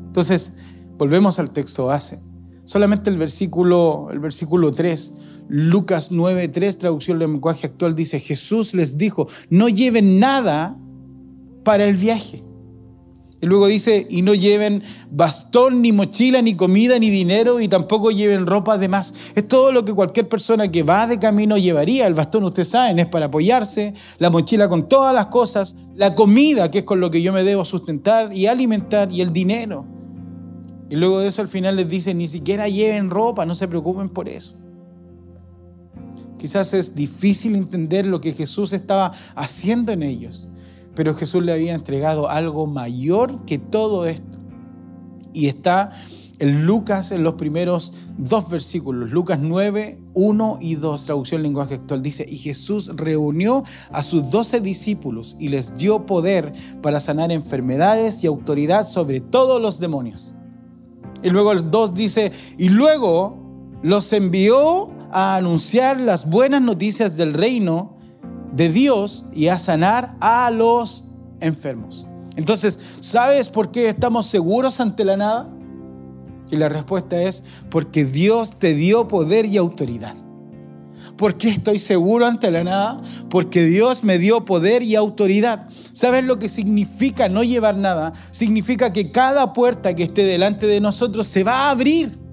Entonces, 0.06 0.58
volvemos 0.96 1.38
al 1.38 1.50
texto 1.50 1.86
base. 1.86 2.20
Solamente 2.64 3.10
el 3.10 3.18
versículo, 3.18 4.08
el 4.10 4.20
versículo 4.20 4.70
3, 4.70 5.18
Lucas 5.48 6.12
9, 6.12 6.48
3, 6.48 6.78
traducción 6.78 7.18
del 7.18 7.32
lenguaje 7.32 7.66
actual, 7.66 7.94
dice, 7.94 8.20
Jesús 8.20 8.74
les 8.74 8.96
dijo, 8.96 9.26
no 9.50 9.68
lleven 9.68 10.18
nada 10.18 10.78
para 11.64 11.84
el 11.84 11.96
viaje 11.96 12.42
y 13.40 13.46
luego 13.46 13.66
dice, 13.66 14.06
y 14.08 14.22
no 14.22 14.32
lleven 14.32 14.82
bastón, 15.10 15.82
ni 15.82 15.92
mochila, 15.92 16.40
ni 16.40 16.54
comida, 16.54 16.98
ni 16.98 17.10
dinero, 17.10 17.60
y 17.60 17.68
tampoco 17.68 18.10
lleven 18.10 18.46
ropa 18.46 18.78
de 18.78 18.88
más. 18.88 19.12
Es 19.34 19.46
todo 19.46 19.70
lo 19.70 19.84
que 19.84 19.92
cualquier 19.92 20.28
persona 20.28 20.70
que 20.70 20.82
va 20.82 21.06
de 21.06 21.18
camino 21.18 21.58
llevaría. 21.58 22.06
El 22.06 22.14
bastón, 22.14 22.44
ustedes 22.44 22.68
saben, 22.68 22.98
es 22.98 23.06
para 23.06 23.26
apoyarse, 23.26 23.92
la 24.18 24.30
mochila 24.30 24.68
con 24.68 24.88
todas 24.88 25.14
las 25.14 25.26
cosas, 25.26 25.74
la 25.94 26.14
comida, 26.14 26.70
que 26.70 26.78
es 26.78 26.84
con 26.84 27.00
lo 27.00 27.10
que 27.10 27.20
yo 27.20 27.32
me 27.34 27.44
debo 27.44 27.64
sustentar 27.66 28.34
y 28.34 28.46
alimentar, 28.46 29.12
y 29.12 29.20
el 29.20 29.32
dinero. 29.32 29.84
Y 30.88 30.96
luego 30.96 31.20
de 31.20 31.28
eso 31.28 31.42
al 31.42 31.48
final 31.48 31.76
les 31.76 31.88
dice, 31.88 32.14
ni 32.14 32.28
siquiera 32.28 32.68
lleven 32.68 33.10
ropa, 33.10 33.44
no 33.44 33.54
se 33.54 33.68
preocupen 33.68 34.08
por 34.08 34.28
eso. 34.28 34.54
Quizás 36.38 36.72
es 36.72 36.94
difícil 36.94 37.56
entender 37.56 38.06
lo 38.06 38.20
que 38.20 38.32
Jesús 38.32 38.72
estaba 38.72 39.12
haciendo 39.34 39.92
en 39.92 40.02
ellos. 40.02 40.48
Pero 40.94 41.14
Jesús 41.14 41.42
le 41.42 41.52
había 41.52 41.74
entregado 41.74 42.28
algo 42.28 42.66
mayor 42.66 43.44
que 43.44 43.58
todo 43.58 44.06
esto. 44.06 44.38
Y 45.32 45.48
está 45.48 45.92
en 46.38 46.66
Lucas 46.66 47.10
en 47.12 47.22
los 47.22 47.34
primeros 47.34 47.94
dos 48.18 48.48
versículos, 48.48 49.10
Lucas 49.10 49.38
9, 49.40 50.00
1 50.14 50.58
y 50.60 50.74
2, 50.76 51.04
traducción 51.04 51.42
lenguaje 51.42 51.74
actual, 51.74 52.02
dice, 52.02 52.26
y 52.28 52.38
Jesús 52.38 52.90
reunió 52.94 53.64
a 53.90 54.02
sus 54.02 54.30
doce 54.30 54.60
discípulos 54.60 55.36
y 55.38 55.48
les 55.48 55.76
dio 55.76 56.06
poder 56.06 56.52
para 56.82 57.00
sanar 57.00 57.32
enfermedades 57.32 58.22
y 58.22 58.26
autoridad 58.26 58.86
sobre 58.86 59.20
todos 59.20 59.60
los 59.60 59.80
demonios. 59.80 60.34
Y 61.22 61.30
luego 61.30 61.52
el 61.52 61.70
2 61.70 61.94
dice, 61.94 62.32
y 62.58 62.68
luego 62.68 63.38
los 63.82 64.12
envió 64.12 64.90
a 65.10 65.36
anunciar 65.36 66.00
las 66.00 66.28
buenas 66.28 66.62
noticias 66.62 67.16
del 67.16 67.34
reino 67.34 67.93
de 68.54 68.68
Dios 68.68 69.24
y 69.32 69.48
a 69.48 69.58
sanar 69.58 70.14
a 70.20 70.50
los 70.50 71.04
enfermos. 71.40 72.06
Entonces, 72.36 72.78
¿sabes 73.00 73.48
por 73.48 73.70
qué 73.70 73.88
estamos 73.88 74.26
seguros 74.26 74.80
ante 74.80 75.04
la 75.04 75.16
nada? 75.16 75.48
Y 76.50 76.56
la 76.56 76.68
respuesta 76.68 77.20
es 77.22 77.42
porque 77.70 78.04
Dios 78.04 78.58
te 78.58 78.74
dio 78.74 79.08
poder 79.08 79.46
y 79.46 79.56
autoridad. 79.56 80.14
¿Por 81.16 81.36
qué 81.36 81.48
estoy 81.50 81.78
seguro 81.78 82.26
ante 82.26 82.50
la 82.50 82.64
nada? 82.64 83.00
Porque 83.30 83.64
Dios 83.64 84.02
me 84.02 84.18
dio 84.18 84.44
poder 84.44 84.82
y 84.82 84.96
autoridad. 84.96 85.68
¿Sabes 85.92 86.24
lo 86.24 86.38
que 86.38 86.48
significa 86.48 87.28
no 87.28 87.44
llevar 87.44 87.76
nada? 87.76 88.12
Significa 88.32 88.92
que 88.92 89.12
cada 89.12 89.52
puerta 89.52 89.94
que 89.94 90.04
esté 90.04 90.24
delante 90.24 90.66
de 90.66 90.80
nosotros 90.80 91.28
se 91.28 91.44
va 91.44 91.66
a 91.66 91.70
abrir. 91.70 92.23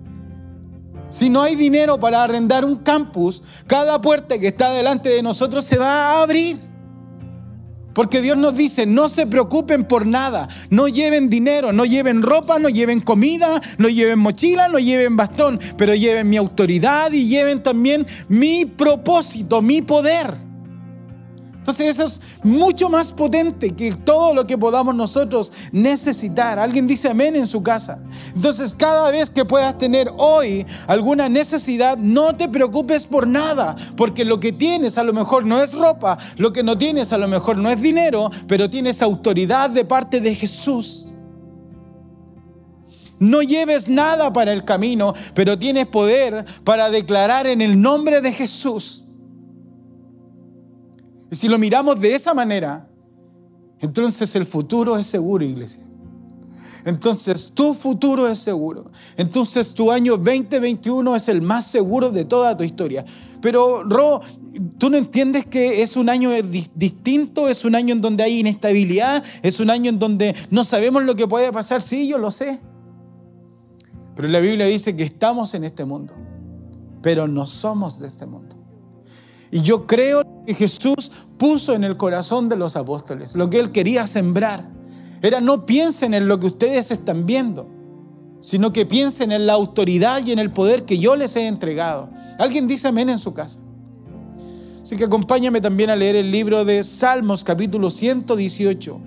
Si 1.12 1.30
no 1.30 1.42
hay 1.42 1.56
dinero 1.56 2.00
para 2.00 2.24
arrendar 2.24 2.64
un 2.64 2.78
campus, 2.78 3.44
cada 3.68 4.02
puerta 4.02 4.40
que 4.40 4.48
está 4.48 4.72
delante 4.72 5.10
de 5.10 5.22
nosotros 5.22 5.66
se 5.66 5.78
va 5.78 6.14
a 6.14 6.22
abrir. 6.22 6.58
Porque 7.94 8.22
Dios 8.22 8.38
nos 8.38 8.56
dice, 8.56 8.86
no 8.86 9.10
se 9.10 9.28
preocupen 9.28 9.84
por 9.84 10.08
nada, 10.08 10.48
no 10.70 10.88
lleven 10.88 11.30
dinero, 11.30 11.74
no 11.74 11.84
lleven 11.84 12.24
ropa, 12.24 12.58
no 12.58 12.70
lleven 12.70 13.02
comida, 13.02 13.62
no 13.78 13.90
lleven 13.90 14.20
mochila, 14.20 14.70
no 14.70 14.80
lleven 14.80 15.18
bastón, 15.18 15.60
pero 15.78 15.94
lleven 15.94 16.30
mi 16.30 16.38
autoridad 16.38 17.12
y 17.12 17.28
lleven 17.28 17.62
también 17.62 18.08
mi 18.30 18.66
propósito, 18.66 19.62
mi 19.62 19.82
poder. 19.82 20.51
Entonces 21.72 21.98
eso 21.98 22.06
es 22.06 22.22
mucho 22.44 22.90
más 22.90 23.14
potente 23.14 23.74
que 23.74 23.94
todo 23.94 24.34
lo 24.34 24.46
que 24.46 24.58
podamos 24.58 24.94
nosotros 24.94 25.54
necesitar. 25.72 26.60
Alguien 26.60 26.86
dice 26.86 27.08
amén 27.08 27.38
en 27.38 27.48
su 27.48 27.64
casa. 27.64 28.04
Entonces 28.36 28.74
cada 28.78 29.10
vez 29.10 29.30
que 29.30 29.46
puedas 29.46 29.78
tener 29.78 30.12
hoy 30.18 30.66
alguna 30.88 31.30
necesidad, 31.30 31.98
no 31.98 32.36
te 32.36 32.50
preocupes 32.50 33.06
por 33.06 33.26
nada, 33.26 33.78
porque 33.96 34.26
lo 34.26 34.42
que 34.42 34.52
tienes 34.52 34.98
a 34.98 35.04
lo 35.04 35.14
mejor 35.14 35.46
no 35.46 35.64
es 35.64 35.72
ropa, 35.72 36.18
lo 36.36 36.52
que 36.52 36.62
no 36.62 36.78
tienes 36.78 37.14
a 37.14 37.18
lo 37.18 37.30
mejor 37.30 37.56
no 37.56 37.70
es 37.70 37.80
dinero, 37.82 38.30
pero 38.50 38.70
tienes 38.70 39.02
autoridad 39.02 39.70
de 39.70 39.86
parte 39.86 40.20
de 40.20 40.36
Jesús. 40.36 41.08
No 43.18 43.42
lleves 43.44 43.88
nada 43.88 44.34
para 44.34 44.52
el 44.52 44.66
camino, 44.66 45.14
pero 45.36 45.58
tienes 45.58 45.88
poder 45.88 46.44
para 46.66 46.90
declarar 46.90 47.48
en 47.48 47.62
el 47.62 47.82
nombre 47.82 48.20
de 48.20 48.34
Jesús 48.34 49.01
y 51.32 51.36
si 51.38 51.48
lo 51.48 51.58
miramos 51.58 52.00
de 52.00 52.14
esa 52.14 52.34
manera, 52.34 52.90
entonces 53.80 54.36
el 54.36 54.46
futuro 54.46 54.98
es 54.98 55.08
seguro, 55.08 55.46
iglesia. 55.46 55.84
Entonces 56.84 57.52
tu 57.54 57.74
futuro 57.74 58.28
es 58.28 58.40
seguro. 58.40 58.92
Entonces 59.16 59.74
tu 59.74 59.92
año 59.92 60.18
2021 60.18 61.16
es 61.16 61.30
el 61.30 61.42
más 61.42 61.68
seguro 61.68 62.10
de 62.10 62.26
toda 62.26 62.58
tu 62.58 62.64
historia. 62.64 63.06
Pero, 63.42 63.84
Ro, 63.84 64.22
¿tú 64.78 64.90
no 64.90 64.98
entiendes 64.98 65.46
que 65.46 65.82
es 65.84 65.96
un 65.96 66.10
año 66.10 66.32
distinto? 66.42 67.48
Es 67.48 67.64
un 67.64 67.76
año 67.76 67.94
en 67.94 68.02
donde 68.02 68.24
hay 68.24 68.40
inestabilidad. 68.40 69.24
Es 69.42 69.60
un 69.60 69.70
año 69.70 69.90
en 69.90 70.00
donde 70.00 70.36
no 70.50 70.64
sabemos 70.64 71.04
lo 71.04 71.16
que 71.16 71.28
puede 71.28 71.52
pasar. 71.54 71.82
Sí, 71.82 72.08
yo 72.08 72.18
lo 72.18 72.32
sé. 72.32 72.60
Pero 74.16 74.28
la 74.28 74.40
Biblia 74.40 74.66
dice 74.66 74.98
que 74.98 75.04
estamos 75.04 75.54
en 75.54 75.64
este 75.64 75.86
mundo. 75.86 76.14
Pero 77.02 77.28
no 77.28 77.46
somos 77.46 78.00
de 78.00 78.10
este 78.10 78.26
mundo. 78.26 78.61
Y 79.52 79.62
yo 79.62 79.86
creo 79.86 80.24
que 80.46 80.54
Jesús 80.54 81.12
puso 81.38 81.74
en 81.74 81.84
el 81.84 81.98
corazón 81.98 82.48
de 82.48 82.56
los 82.56 82.78
apóstoles, 82.78 83.36
lo 83.36 83.50
que 83.50 83.60
él 83.60 83.72
quería 83.72 84.08
sembrar, 84.08 84.64
era 85.22 85.42
no 85.42 85.66
piensen 85.66 86.14
en 86.14 86.28
lo 86.28 86.40
que 86.40 86.48
ustedes 86.48 86.90
están 86.90 87.26
viendo, 87.26 87.68
sino 88.40 88.72
que 88.72 88.86
piensen 88.86 89.32
en 89.34 89.46
la 89.46 89.54
autoridad 89.54 90.26
y 90.26 90.32
en 90.32 90.40
el 90.40 90.52
poder 90.52 90.86
que 90.86 90.98
yo 90.98 91.18
les 91.18 91.36
he 91.36 91.48
entregado. 91.48 92.10
¿Alguien 92.40 92.68
dice 92.68 92.88
amén 92.88 93.10
en 93.10 93.20
su 93.20 93.34
casa? 93.34 93.60
Así 94.82 94.96
que 94.96 95.04
acompáñame 95.04 95.60
también 95.62 95.90
a 95.90 95.96
leer 95.96 96.16
el 96.16 96.32
libro 96.32 96.64
de 96.64 96.84
Salmos, 96.84 97.44
capítulo 97.44 97.90
118, 97.90 99.02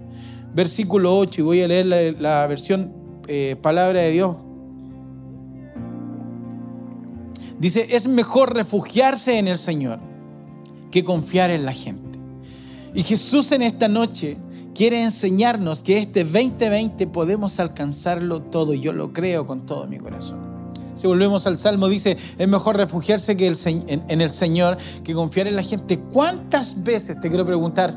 versículo 0.55 1.19
8, 1.19 1.41
y 1.41 1.45
voy 1.45 1.63
a 1.63 1.69
leer 1.69 1.87
la, 2.21 2.47
versión 2.47 2.93
eh, 3.29 3.57
Palabra 3.61 4.01
de 4.01 4.11
Dios. 4.11 4.37
Dice, 7.59 7.89
es 7.91 8.07
mejor 8.07 8.55
refugiarse 8.55 9.39
en 9.39 9.49
el 9.49 9.59
Señor 9.59 10.14
que 10.95 11.03
confiar 11.03 11.51
en 11.51 11.65
la 11.65 11.73
gente. 11.73 12.21
Y 12.95 13.03
Jesús 13.03 13.51
en 13.51 13.63
esta 13.63 13.89
noche 13.89 14.37
quiere 14.77 15.03
enseñarnos 15.03 15.83
que 15.83 15.99
este 15.99 16.23
2020 16.23 17.09
podemos 17.09 17.59
alcanzarlo 17.59 18.43
todo, 18.43 18.75
y 18.75 18.81
yo 18.81 18.93
lo 18.93 19.13
creo 19.13 19.45
con 19.45 19.67
todo 19.67 19.89
mi 19.89 19.99
corazón. 19.99 20.39
Si 20.95 21.09
volvemos 21.09 21.49
al 21.49 21.59
Salmo, 21.59 21.89
dice, 21.89 22.17
es 22.39 22.47
mejor 22.47 22.77
refugiarse 22.77 23.37
que 23.37 23.49
en, 23.49 24.21
el 24.21 24.31
Señor 24.31 24.77
que 25.03 25.15
confiar 25.15 25.49
en 25.49 25.57
la 25.57 25.65
gente. 25.65 25.99
¿Cuántas 25.99 26.85
veces, 26.85 27.21
te 27.21 27.29
quiero 27.29 27.45
preguntar, 27.45 27.93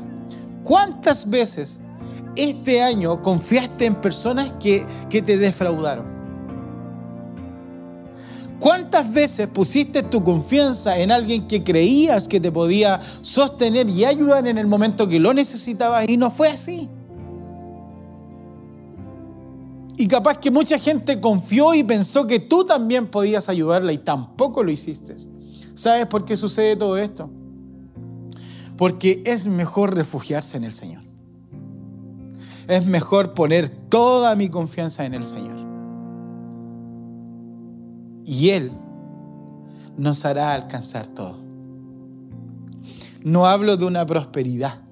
cuántas 0.64 1.30
veces 1.30 1.82
este 2.34 2.82
año 2.82 3.22
confiaste 3.22 3.86
en 3.86 3.94
personas 3.94 4.50
que, 4.60 4.84
que 5.08 5.22
te 5.22 5.38
defraudaron? 5.38 6.17
¿Cuántas 8.60 9.12
veces 9.12 9.48
pusiste 9.48 10.02
tu 10.02 10.24
confianza 10.24 10.98
en 10.98 11.12
alguien 11.12 11.46
que 11.46 11.62
creías 11.62 12.26
que 12.26 12.40
te 12.40 12.50
podía 12.50 13.00
sostener 13.22 13.88
y 13.88 14.04
ayudar 14.04 14.48
en 14.48 14.58
el 14.58 14.66
momento 14.66 15.08
que 15.08 15.20
lo 15.20 15.32
necesitabas 15.32 16.08
y 16.08 16.16
no 16.16 16.30
fue 16.30 16.48
así? 16.48 16.88
Y 19.96 20.06
capaz 20.08 20.38
que 20.38 20.50
mucha 20.50 20.78
gente 20.78 21.20
confió 21.20 21.74
y 21.74 21.82
pensó 21.82 22.26
que 22.26 22.40
tú 22.40 22.64
también 22.64 23.06
podías 23.06 23.48
ayudarla 23.48 23.92
y 23.92 23.98
tampoco 23.98 24.62
lo 24.62 24.70
hiciste. 24.70 25.16
¿Sabes 25.74 26.06
por 26.06 26.24
qué 26.24 26.36
sucede 26.36 26.76
todo 26.76 26.96
esto? 26.98 27.30
Porque 28.76 29.22
es 29.26 29.46
mejor 29.46 29.94
refugiarse 29.94 30.56
en 30.56 30.64
el 30.64 30.74
Señor. 30.74 31.02
Es 32.68 32.86
mejor 32.86 33.34
poner 33.34 33.68
toda 33.68 34.34
mi 34.36 34.48
confianza 34.48 35.04
en 35.04 35.14
el 35.14 35.24
Señor. 35.24 35.57
Y 38.28 38.50
Él 38.50 38.70
nos 39.96 40.24
hará 40.24 40.52
alcanzar 40.52 41.06
todo. 41.08 41.36
No 43.24 43.46
hablo 43.46 43.76
de 43.76 43.86
una 43.86 44.06
prosperidad, 44.06 44.82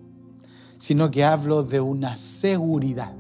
sino 0.78 1.10
que 1.10 1.24
hablo 1.24 1.62
de 1.62 1.80
una 1.80 2.16
seguridad 2.16 3.12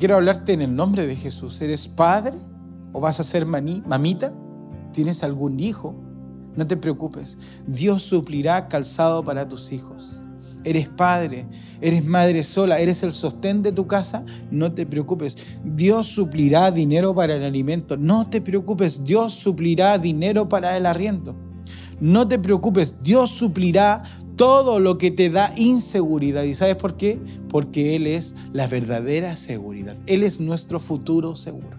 quiero 0.00 0.16
hablarte 0.16 0.54
en 0.54 0.62
el 0.62 0.74
nombre 0.74 1.06
de 1.06 1.14
Jesús. 1.14 1.60
¿Eres 1.60 1.86
padre 1.86 2.36
o 2.92 3.00
vas 3.00 3.20
a 3.20 3.24
ser 3.24 3.44
mamita? 3.44 4.32
¿Tienes 4.92 5.22
algún 5.22 5.60
hijo? 5.60 5.94
No 6.56 6.66
te 6.66 6.76
preocupes. 6.76 7.36
Dios 7.66 8.02
suplirá 8.02 8.66
calzado 8.68 9.22
para 9.22 9.46
tus 9.48 9.72
hijos. 9.72 10.19
Eres 10.64 10.88
padre, 10.88 11.46
eres 11.80 12.04
madre 12.04 12.44
sola, 12.44 12.78
eres 12.78 13.02
el 13.02 13.12
sostén 13.12 13.62
de 13.62 13.72
tu 13.72 13.86
casa, 13.86 14.24
no 14.50 14.72
te 14.72 14.84
preocupes. 14.84 15.36
Dios 15.64 16.08
suplirá 16.08 16.70
dinero 16.70 17.14
para 17.14 17.34
el 17.34 17.44
alimento. 17.44 17.96
No 17.96 18.28
te 18.28 18.40
preocupes, 18.40 19.04
Dios 19.04 19.34
suplirá 19.34 19.96
dinero 19.98 20.48
para 20.48 20.76
el 20.76 20.86
arriendo. 20.86 21.34
No 22.00 22.28
te 22.28 22.38
preocupes, 22.38 23.02
Dios 23.02 23.30
suplirá 23.30 24.02
todo 24.36 24.80
lo 24.80 24.96
que 24.96 25.10
te 25.10 25.28
da 25.28 25.52
inseguridad. 25.56 26.44
¿Y 26.44 26.54
sabes 26.54 26.76
por 26.76 26.96
qué? 26.96 27.18
Porque 27.48 27.96
Él 27.96 28.06
es 28.06 28.34
la 28.52 28.66
verdadera 28.66 29.36
seguridad. 29.36 29.96
Él 30.06 30.22
es 30.22 30.40
nuestro 30.40 30.80
futuro 30.80 31.36
seguro. 31.36 31.78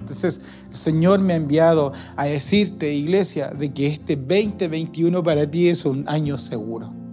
Entonces, 0.00 0.40
el 0.70 0.76
Señor 0.76 1.18
me 1.18 1.32
ha 1.32 1.36
enviado 1.36 1.92
a 2.16 2.26
decirte, 2.26 2.94
iglesia, 2.94 3.48
de 3.48 3.72
que 3.74 3.88
este 3.88 4.16
2021 4.16 5.22
para 5.22 5.50
ti 5.50 5.68
es 5.68 5.84
un 5.84 6.04
año 6.08 6.38
seguro. 6.38 7.05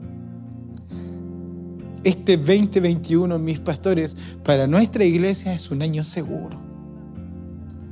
Este 2.04 2.36
2021, 2.36 3.40
mis 3.40 3.60
pastores, 3.60 4.18
para 4.44 4.68
nuestra 4.68 5.06
iglesia 5.06 5.54
es 5.54 5.72
un 5.72 5.82
año 5.82 6.04
seguro. 6.04 6.58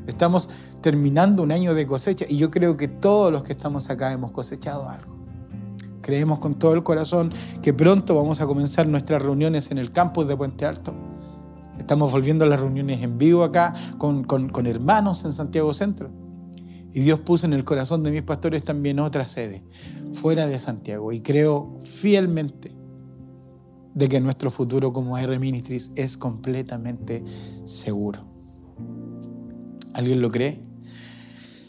Estamos 0.05 0.49
terminando 0.81 1.43
un 1.43 1.51
año 1.53 1.73
de 1.73 1.87
cosecha 1.87 2.25
y 2.27 2.35
yo 2.35 2.51
creo 2.51 2.75
que 2.75 2.89
todos 2.89 3.31
los 3.31 3.43
que 3.43 3.53
estamos 3.53 3.89
acá 3.89 4.11
hemos 4.11 4.31
cosechado 4.31 4.89
algo. 4.89 5.15
Creemos 6.01 6.39
con 6.39 6.55
todo 6.55 6.73
el 6.73 6.83
corazón 6.83 7.31
que 7.61 7.73
pronto 7.73 8.13
vamos 8.13 8.41
a 8.41 8.47
comenzar 8.47 8.85
nuestras 8.85 9.21
reuniones 9.21 9.71
en 9.71 9.77
el 9.77 9.93
campus 9.93 10.27
de 10.27 10.35
Puente 10.35 10.65
Alto. 10.65 10.93
Estamos 11.79 12.11
volviendo 12.11 12.43
a 12.43 12.49
las 12.49 12.59
reuniones 12.59 13.01
en 13.01 13.17
vivo 13.17 13.45
acá 13.45 13.73
con, 13.97 14.25
con, 14.25 14.67
hermanos 14.67 15.23
en 15.23 15.31
Santiago 15.31 15.73
Centro. 15.73 16.09
Y 16.91 16.99
Dios 16.99 17.21
puso 17.21 17.45
en 17.45 17.53
el 17.53 17.63
corazón 17.63 18.03
de 18.03 18.11
mis 18.11 18.23
pastores 18.23 18.65
también 18.65 18.99
otra 18.99 19.25
sede, 19.25 19.63
fuera 20.11 20.47
de 20.47 20.59
Santiago. 20.59 21.13
Y 21.13 21.21
creo 21.21 21.79
fielmente 21.83 22.80
de 23.93 24.07
que 24.07 24.19
nuestro 24.19 24.51
futuro 24.51 24.93
como 24.93 25.17
R 25.17 25.37
Ministries 25.39 25.91
es 25.95 26.17
completamente 26.17 27.23
seguro. 27.65 28.25
¿Alguien 29.93 30.21
lo 30.21 30.31
cree? 30.31 30.61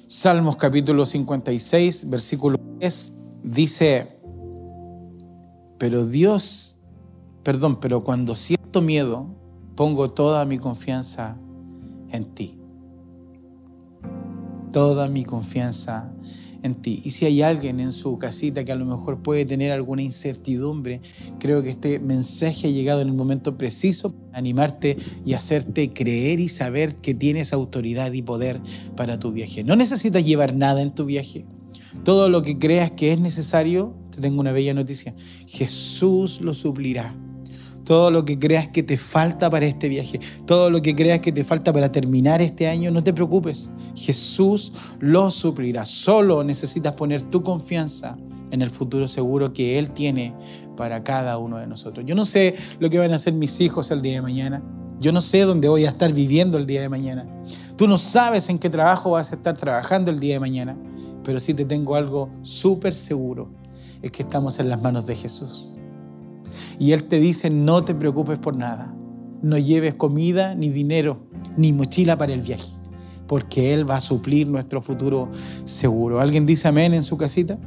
Salmos 0.07 0.57
capítulo 0.57 1.07
56, 1.07 2.11
versículo 2.11 2.59
3, 2.79 3.41
dice, 3.43 4.21
pero 5.79 6.07
Dios, 6.07 6.85
perdón, 7.43 7.81
pero 7.81 8.05
cuando 8.05 8.35
siento 8.35 8.83
miedo, 8.83 9.27
pongo 9.75 10.11
toda 10.11 10.45
mi 10.45 10.59
confianza 10.59 11.39
en 12.11 12.35
ti. 12.35 12.59
Toda 14.71 15.09
mi 15.09 15.25
confianza 15.25 16.13
en 16.15 16.23
ti. 16.23 16.42
Y 17.05 17.11
si 17.11 17.27
hay 17.27 17.43
alguien 17.43 17.81
en 17.81 17.93
su 17.93 18.19
casita 18.19 18.65
que 18.65 18.73
a 18.73 18.77
lo 18.77 18.85
mejor 18.85 19.23
puede 19.23 19.45
tener 19.45 19.73
alguna 19.73 20.03
incertidumbre, 20.03 21.01
creo 21.41 21.63
que 21.63 21.71
este 21.71 21.99
mensaje 21.99 22.69
ha 22.69 22.71
llegado 22.71 23.01
en 23.01 23.09
el 23.09 23.15
momento 23.15 23.59
preciso 23.59 24.13
para 24.13 24.39
animarte 24.39 24.97
y 25.25 25.35
hacerte 25.35 25.93
creer 25.93 26.39
y 26.39 26.49
saber 26.49 26.95
que 26.97 27.15
tienes 27.15 27.53
autoridad 27.53 28.13
y 28.13 28.23
poder 28.23 28.61
para 28.97 29.19
tu 29.19 29.33
viaje. 29.33 29.65
No 29.65 29.75
necesitas 29.75 30.25
llevar 30.25 30.55
nada 30.55 30.83
en 30.83 30.95
tu 30.95 31.05
viaje. 31.05 31.45
Todo 32.05 32.29
lo 32.29 32.43
que 32.43 32.59
creas 32.59 32.93
que 32.93 33.13
es 33.13 33.19
necesario, 33.19 33.95
te 34.11 34.21
tengo 34.21 34.41
una 34.41 34.53
bella 34.53 34.73
noticia. 34.73 35.15
Jesús 35.47 36.41
lo 36.41 36.55
suplirá. 36.55 37.15
Todo 37.93 38.11
lo 38.11 38.25
que 38.25 38.39
creas 38.39 38.69
que 38.69 38.83
te 38.83 38.97
falta 38.97 39.51
para 39.51 39.67
este 39.67 39.87
viaje, 39.91 40.19
todo 40.47 40.71
lo 40.71 40.81
que 40.81 40.97
creas 40.97 41.21
que 41.21 41.31
te 41.31 41.45
falta 41.45 41.75
para 41.75 41.93
terminar 41.93 42.41
este 42.41 42.67
año, 42.67 42.91
no 42.91 43.05
te 43.05 43.13
preocupes. 43.13 43.69
Jesús 43.95 44.73
lo 44.99 45.31
suplirá. 45.31 45.85
Solo 45.85 46.43
necesitas 46.43 46.95
poner 46.95 47.23
tu 47.25 47.43
confianza 47.43 48.17
en 48.51 48.63
el 48.63 48.71
futuro 48.71 49.07
seguro 49.07 49.53
que 49.53 49.79
Él 49.79 49.91
tiene 49.91 50.35
para 50.75 51.05
cada 51.05 51.37
uno 51.37 51.59
de 51.59 51.67
nosotros. 51.67 52.07
Yo 52.07 52.15
no 52.15 52.25
sé 52.25 52.55
lo 52.81 52.89
que 52.89 52.99
van 52.99 53.13
a 53.13 53.17
hacer 53.17 53.35
mis 53.35 53.61
hijos 53.61 53.91
el 53.91 54.01
día 54.01 54.15
de 54.15 54.23
mañana. 54.23 54.63
Yo 54.99 55.13
no 55.13 55.21
sé 55.21 55.43
dónde 55.43 55.69
voy 55.69 55.85
a 55.85 55.91
estar 55.91 56.15
viviendo 56.15 56.57
el 56.57 56.67
día 56.67 56.81
de 56.81 56.89
mañana. 56.89 57.27
Tú 57.77 57.89
no 57.89 57.99
sabes 57.99 58.49
en 58.49 58.59
qué 58.59 58.71
trabajo 58.71 59.11
vas 59.11 59.33
a 59.33 59.35
estar 59.35 59.59
trabajando 59.59 60.11
el 60.11 60.19
día 60.19 60.37
de 60.37 60.41
mañana. 60.41 60.79
Pero 61.25 61.41
sí 61.41 61.53
te 61.53 61.67
tengo 61.67 61.95
algo 61.95 62.31
súper 62.41 62.95
seguro 62.95 63.51
es 64.01 64.11
que 64.11 64.23
estamos 64.23 64.59
en 64.61 64.71
las 64.71 64.81
manos 64.81 65.05
de 65.05 65.15
Jesús. 65.15 65.77
Y 66.79 66.93
Él 66.93 67.05
te 67.05 67.21
dice, 67.21 67.51
no 67.51 67.85
te 67.85 67.95
preocupes 67.95 68.39
por 68.39 68.57
nada. 68.57 68.95
No 69.43 69.59
lleves 69.59 69.95
comida, 69.95 70.55
ni 70.55 70.71
dinero, 70.71 71.27
ni 71.57 71.73
mochila 71.73 72.17
para 72.17 72.33
el 72.33 72.43
viaje, 72.43 72.69
porque 73.27 73.75
Él 73.75 73.89
va 73.89 73.97
a 73.97 74.01
suplir 74.01 74.47
nuestro 74.47 74.81
futuro 74.81 75.31
seguro. 75.65 76.21
¿Alguien 76.21 76.47
dice 76.47 76.69
amén 76.69 76.95
en 76.95 77.03
su 77.03 77.17
casita? 77.17 77.59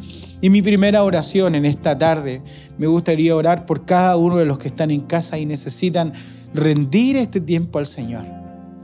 Y 0.41 0.49
mi 0.49 0.61
primera 0.61 1.03
oración 1.03 1.55
en 1.55 1.65
esta 1.65 1.97
tarde, 1.97 2.41
me 2.77 2.87
gustaría 2.87 3.35
orar 3.35 3.65
por 3.65 3.85
cada 3.85 4.15
uno 4.15 4.37
de 4.37 4.45
los 4.45 4.57
que 4.57 4.67
están 4.67 4.91
en 4.91 5.01
casa 5.01 5.37
y 5.37 5.45
necesitan 5.45 6.13
rendir 6.53 7.17
este 7.17 7.41
tiempo 7.41 7.79
al 7.79 7.87
Señor. 7.87 8.25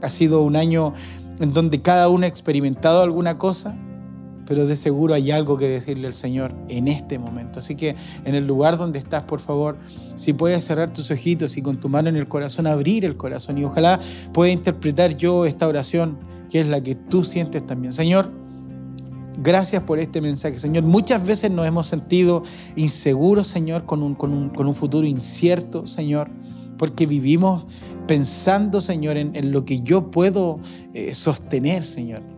Ha 0.02 0.10
sido 0.10 0.42
un 0.42 0.56
año 0.56 0.92
en 1.40 1.52
donde 1.52 1.80
cada 1.80 2.08
uno 2.08 2.24
ha 2.24 2.28
experimentado 2.28 3.02
alguna 3.02 3.38
cosa, 3.38 3.76
pero 4.46 4.66
de 4.66 4.76
seguro 4.76 5.14
hay 5.14 5.30
algo 5.30 5.56
que 5.56 5.68
decirle 5.68 6.06
al 6.06 6.14
Señor 6.14 6.54
en 6.68 6.88
este 6.88 7.18
momento. 7.18 7.60
Así 7.60 7.76
que 7.76 7.96
en 8.24 8.34
el 8.34 8.46
lugar 8.46 8.76
donde 8.76 8.98
estás, 8.98 9.22
por 9.24 9.40
favor, 9.40 9.76
si 10.16 10.32
puedes 10.32 10.64
cerrar 10.64 10.92
tus 10.92 11.10
ojitos 11.10 11.56
y 11.56 11.62
con 11.62 11.78
tu 11.78 11.88
mano 11.88 12.08
en 12.08 12.16
el 12.16 12.28
corazón 12.28 12.66
abrir 12.66 13.04
el 13.04 13.16
corazón 13.16 13.58
y 13.58 13.64
ojalá 13.64 14.00
pueda 14.32 14.52
interpretar 14.52 15.16
yo 15.16 15.46
esta 15.46 15.66
oración 15.68 16.18
que 16.50 16.60
es 16.60 16.66
la 16.68 16.82
que 16.82 16.94
tú 16.94 17.24
sientes 17.24 17.66
también. 17.66 17.92
Señor, 17.92 18.30
gracias 19.42 19.82
por 19.84 19.98
este 19.98 20.20
mensaje. 20.20 20.58
Señor, 20.58 20.84
muchas 20.84 21.24
veces 21.24 21.50
nos 21.50 21.66
hemos 21.66 21.86
sentido 21.86 22.42
inseguros, 22.76 23.46
Señor, 23.46 23.86
con 23.86 24.02
un, 24.02 24.14
con 24.14 24.32
un, 24.32 24.74
futuro 24.74 25.06
incierto, 25.06 25.86
Señor, 25.86 26.28
porque 26.76 27.06
vivimos 27.06 27.66
pensando, 28.06 28.80
Señor, 28.80 29.16
en, 29.16 29.52
lo 29.52 29.64
que 29.64 29.80
yo 29.80 30.10
puedo 30.10 30.60
eh, 30.92 31.14
sostener, 31.14 31.84
Señor 31.84 32.31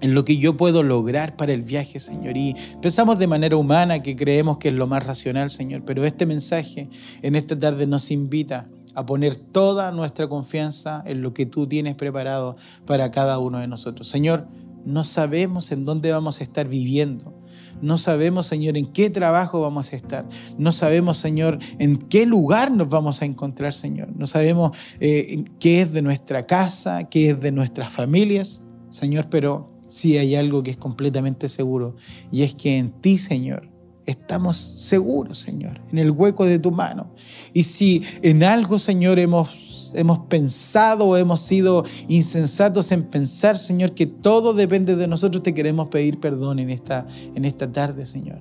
en 0.00 0.14
lo 0.14 0.24
que 0.24 0.38
yo 0.38 0.56
puedo 0.56 0.82
lograr 0.82 1.36
para 1.36 1.52
el 1.52 1.62
viaje, 1.62 2.00
Señor. 2.00 2.36
Y 2.36 2.54
pensamos 2.80 3.18
de 3.18 3.26
manera 3.26 3.56
humana 3.56 4.02
que 4.02 4.16
creemos 4.16 4.58
que 4.58 4.68
es 4.68 4.74
lo 4.74 4.86
más 4.86 5.06
racional, 5.06 5.50
Señor, 5.50 5.82
pero 5.84 6.04
este 6.04 6.26
mensaje 6.26 6.88
en 7.22 7.36
esta 7.36 7.58
tarde 7.58 7.86
nos 7.86 8.10
invita 8.10 8.68
a 8.94 9.06
poner 9.06 9.36
toda 9.36 9.92
nuestra 9.92 10.28
confianza 10.28 11.02
en 11.06 11.22
lo 11.22 11.32
que 11.32 11.46
tú 11.46 11.66
tienes 11.66 11.94
preparado 11.94 12.56
para 12.86 13.10
cada 13.10 13.38
uno 13.38 13.58
de 13.58 13.68
nosotros. 13.68 14.08
Señor, 14.08 14.46
No 14.82 15.04
sabemos 15.04 15.72
en 15.72 15.84
dónde 15.84 16.10
vamos 16.10 16.40
a 16.40 16.44
estar 16.44 16.66
viviendo. 16.66 17.34
No 17.82 17.98
sabemos, 17.98 18.46
Señor, 18.46 18.78
en 18.78 18.86
qué 18.86 19.10
trabajo 19.10 19.60
vamos 19.60 19.92
a 19.92 19.96
estar. 19.96 20.26
No 20.58 20.72
sabemos, 20.72 21.18
Señor, 21.18 21.58
en 21.78 21.98
qué 21.98 22.24
lugar 22.24 22.70
nos 22.70 22.88
vamos 22.88 23.20
a 23.20 23.26
encontrar, 23.26 23.74
Señor. 23.74 24.08
No 24.16 24.26
sabemos 24.26 24.76
eh, 25.00 25.44
qué 25.58 25.82
es 25.82 25.92
de 25.92 26.00
nuestra 26.02 26.46
casa, 26.46 27.08
qué 27.10 27.30
es 27.30 27.40
de 27.40 27.52
nuestras 27.52 27.92
familias, 27.92 28.62
Señor, 28.90 29.28
pero 29.30 29.69
sí 29.90 30.16
hay 30.16 30.34
algo 30.36 30.62
que 30.62 30.70
es 30.70 30.76
completamente 30.78 31.48
seguro 31.48 31.96
y 32.32 32.42
es 32.42 32.54
que 32.54 32.78
en 32.78 32.90
ti, 32.90 33.18
Señor, 33.18 33.68
estamos 34.06 34.56
seguros, 34.56 35.38
Señor, 35.38 35.80
en 35.92 35.98
el 35.98 36.10
hueco 36.10 36.46
de 36.46 36.58
tu 36.58 36.70
mano. 36.70 37.10
Y 37.52 37.64
si 37.64 38.02
en 38.22 38.42
algo, 38.42 38.78
Señor, 38.78 39.18
hemos 39.18 39.68
hemos 39.92 40.20
pensado 40.20 41.06
o 41.06 41.16
hemos 41.16 41.40
sido 41.40 41.84
insensatos 42.06 42.92
en 42.92 43.04
pensar, 43.04 43.58
Señor, 43.58 43.92
que 43.92 44.06
todo 44.06 44.54
depende 44.54 44.94
de 44.94 45.08
nosotros, 45.08 45.42
te 45.42 45.52
queremos 45.52 45.88
pedir 45.88 46.20
perdón 46.20 46.60
en 46.60 46.70
esta, 46.70 47.08
en 47.34 47.44
esta 47.44 47.70
tarde, 47.70 48.06
Señor. 48.06 48.38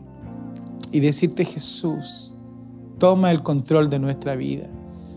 Y 0.92 1.00
decirte, 1.00 1.46
Jesús, 1.46 2.36
toma 3.00 3.32
el 3.32 3.42
control 3.42 3.90
de 3.90 3.98
nuestra 3.98 4.36
vida. 4.36 4.70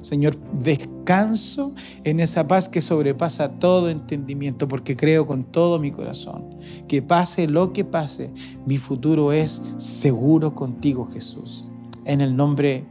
Señor, 0.02 0.36
descanso 0.62 1.74
en 2.04 2.20
esa 2.20 2.48
paz 2.48 2.68
que 2.68 2.82
sobrepasa 2.82 3.58
todo 3.58 3.88
entendimiento, 3.88 4.68
porque 4.68 4.96
creo 4.96 5.26
con 5.26 5.44
todo 5.44 5.78
mi 5.78 5.90
corazón 5.90 6.56
que 6.88 7.02
pase 7.02 7.46
lo 7.46 7.72
que 7.72 7.84
pase, 7.84 8.30
mi 8.66 8.78
futuro 8.78 9.32
es 9.32 9.62
seguro 9.78 10.54
contigo, 10.54 11.06
Jesús. 11.06 11.68
En 12.04 12.20
el 12.20 12.36
nombre 12.36 12.84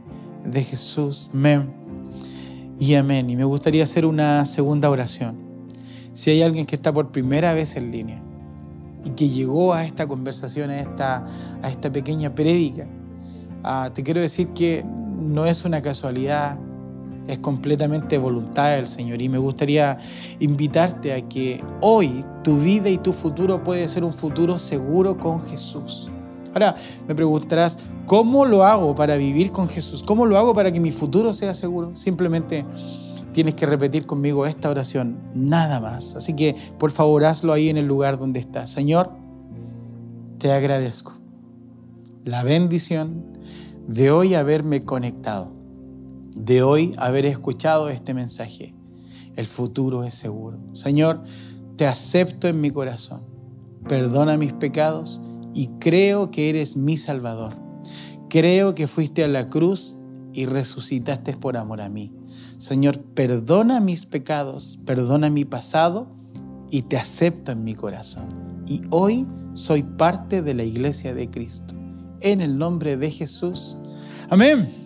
de 0.44 0.62
Jesús, 0.62 1.30
amén 1.34 1.70
y 2.78 2.94
amén. 2.94 3.28
Y 3.30 3.36
me 3.36 3.44
gustaría 3.44 3.84
hacer 3.84 4.06
una 4.06 4.44
segunda 4.44 4.90
oración. 4.90 5.36
Si 6.14 6.30
hay 6.30 6.42
alguien 6.42 6.66
que 6.66 6.76
está 6.76 6.92
por 6.92 7.12
primera 7.12 7.52
vez 7.52 7.76
en 7.76 7.92
línea 7.92 8.22
y 9.04 9.10
que 9.10 9.28
llegó 9.28 9.74
a 9.74 9.84
esta 9.84 10.06
conversación, 10.06 10.70
a 10.70 10.80
esta, 10.80 11.26
a 11.62 11.70
esta 11.70 11.92
pequeña 11.92 12.34
prédica, 12.34 12.86
ah, 13.64 13.90
te 13.92 14.02
quiero 14.02 14.20
decir 14.20 14.48
que 14.48 14.84
no 14.84 15.46
es 15.46 15.64
una 15.64 15.82
casualidad, 15.82 16.58
es 17.28 17.38
completamente 17.38 18.18
voluntad 18.18 18.76
del 18.76 18.88
Señor. 18.88 19.22
Y 19.22 19.28
me 19.28 19.38
gustaría 19.38 19.98
invitarte 20.40 21.12
a 21.12 21.28
que 21.28 21.62
hoy 21.80 22.24
tu 22.42 22.58
vida 22.58 22.88
y 22.88 22.98
tu 22.98 23.12
futuro 23.12 23.62
puede 23.62 23.88
ser 23.88 24.04
un 24.04 24.12
futuro 24.12 24.58
seguro 24.58 25.16
con 25.16 25.42
Jesús. 25.42 26.08
Ahora 26.52 26.76
me 27.08 27.14
preguntarás, 27.14 27.78
¿cómo 28.06 28.44
lo 28.44 28.64
hago 28.64 28.94
para 28.94 29.16
vivir 29.16 29.52
con 29.52 29.68
Jesús? 29.68 30.02
¿Cómo 30.02 30.26
lo 30.26 30.36
hago 30.36 30.54
para 30.54 30.70
que 30.70 30.80
mi 30.80 30.90
futuro 30.90 31.32
sea 31.32 31.54
seguro? 31.54 31.94
Simplemente 31.94 32.64
tienes 33.32 33.54
que 33.54 33.64
repetir 33.64 34.04
conmigo 34.04 34.44
esta 34.46 34.68
oración, 34.68 35.18
nada 35.34 35.80
más. 35.80 36.16
Así 36.16 36.36
que 36.36 36.54
por 36.78 36.90
favor 36.90 37.24
hazlo 37.24 37.52
ahí 37.52 37.70
en 37.70 37.78
el 37.78 37.86
lugar 37.86 38.18
donde 38.18 38.40
estás. 38.40 38.70
Señor, 38.70 39.10
te 40.38 40.52
agradezco 40.52 41.14
la 42.24 42.42
bendición 42.42 43.24
de 43.88 44.10
hoy 44.10 44.34
haberme 44.34 44.84
conectado 44.84 45.61
de 46.36 46.62
hoy 46.62 46.94
haber 46.98 47.26
escuchado 47.26 47.88
este 47.88 48.14
mensaje. 48.14 48.74
El 49.36 49.46
futuro 49.46 50.04
es 50.04 50.14
seguro. 50.14 50.58
Señor, 50.74 51.22
te 51.76 51.86
acepto 51.86 52.48
en 52.48 52.60
mi 52.60 52.70
corazón. 52.70 53.22
Perdona 53.88 54.36
mis 54.36 54.52
pecados 54.52 55.20
y 55.54 55.68
creo 55.78 56.30
que 56.30 56.48
eres 56.48 56.76
mi 56.76 56.96
Salvador. 56.96 57.54
Creo 58.28 58.74
que 58.74 58.86
fuiste 58.86 59.24
a 59.24 59.28
la 59.28 59.48
cruz 59.48 59.96
y 60.32 60.46
resucitaste 60.46 61.36
por 61.36 61.56
amor 61.56 61.80
a 61.80 61.88
mí. 61.88 62.12
Señor, 62.58 63.00
perdona 63.00 63.80
mis 63.80 64.06
pecados, 64.06 64.78
perdona 64.86 65.30
mi 65.30 65.44
pasado 65.44 66.08
y 66.70 66.82
te 66.82 66.96
acepto 66.96 67.52
en 67.52 67.64
mi 67.64 67.74
corazón. 67.74 68.62
Y 68.66 68.82
hoy 68.90 69.26
soy 69.54 69.82
parte 69.82 70.40
de 70.42 70.54
la 70.54 70.64
iglesia 70.64 71.14
de 71.14 71.28
Cristo. 71.28 71.74
En 72.20 72.40
el 72.40 72.56
nombre 72.56 72.96
de 72.96 73.10
Jesús. 73.10 73.76
Amén. 74.30 74.81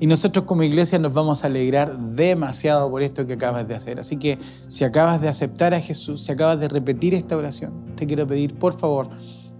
Y 0.00 0.06
nosotros 0.06 0.46
como 0.46 0.62
iglesia 0.62 0.98
nos 0.98 1.12
vamos 1.12 1.44
a 1.44 1.48
alegrar 1.48 1.98
demasiado 1.98 2.90
por 2.90 3.02
esto 3.02 3.26
que 3.26 3.34
acabas 3.34 3.68
de 3.68 3.74
hacer. 3.74 4.00
Así 4.00 4.18
que 4.18 4.38
si 4.66 4.82
acabas 4.82 5.20
de 5.20 5.28
aceptar 5.28 5.74
a 5.74 5.80
Jesús, 5.80 6.24
si 6.24 6.32
acabas 6.32 6.58
de 6.58 6.68
repetir 6.68 7.12
esta 7.12 7.36
oración, 7.36 7.84
te 7.96 8.06
quiero 8.06 8.26
pedir 8.26 8.54
por 8.54 8.78
favor, 8.78 9.10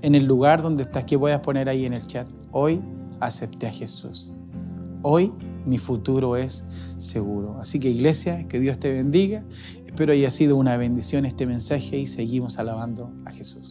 en 0.01 0.15
el 0.15 0.25
lugar 0.25 0.63
donde 0.63 0.85
estás, 0.85 1.05
que 1.05 1.19
puedas 1.19 1.41
poner 1.41 1.69
ahí 1.69 1.85
en 1.85 1.93
el 1.93 2.07
chat, 2.07 2.27
hoy 2.53 2.81
acepté 3.21 3.67
a 3.67 3.71
Jesús. 3.71 4.33
Hoy 5.03 5.31
mi 5.67 5.77
futuro 5.77 6.37
es 6.37 6.65
seguro. 6.97 7.59
Así 7.61 7.79
que 7.79 7.91
iglesia, 7.91 8.49
que 8.49 8.59
Dios 8.61 8.79
te 8.79 8.91
bendiga. 8.91 9.45
Espero 9.85 10.15
haya 10.15 10.31
sido 10.31 10.57
una 10.57 10.79
bendición 10.79 11.27
este 11.27 11.47
mensaje 11.47 11.99
y 11.99 12.07
seguimos 12.07 12.59
alabando 12.59 13.13
a 13.27 13.31
Jesús. 13.33 13.70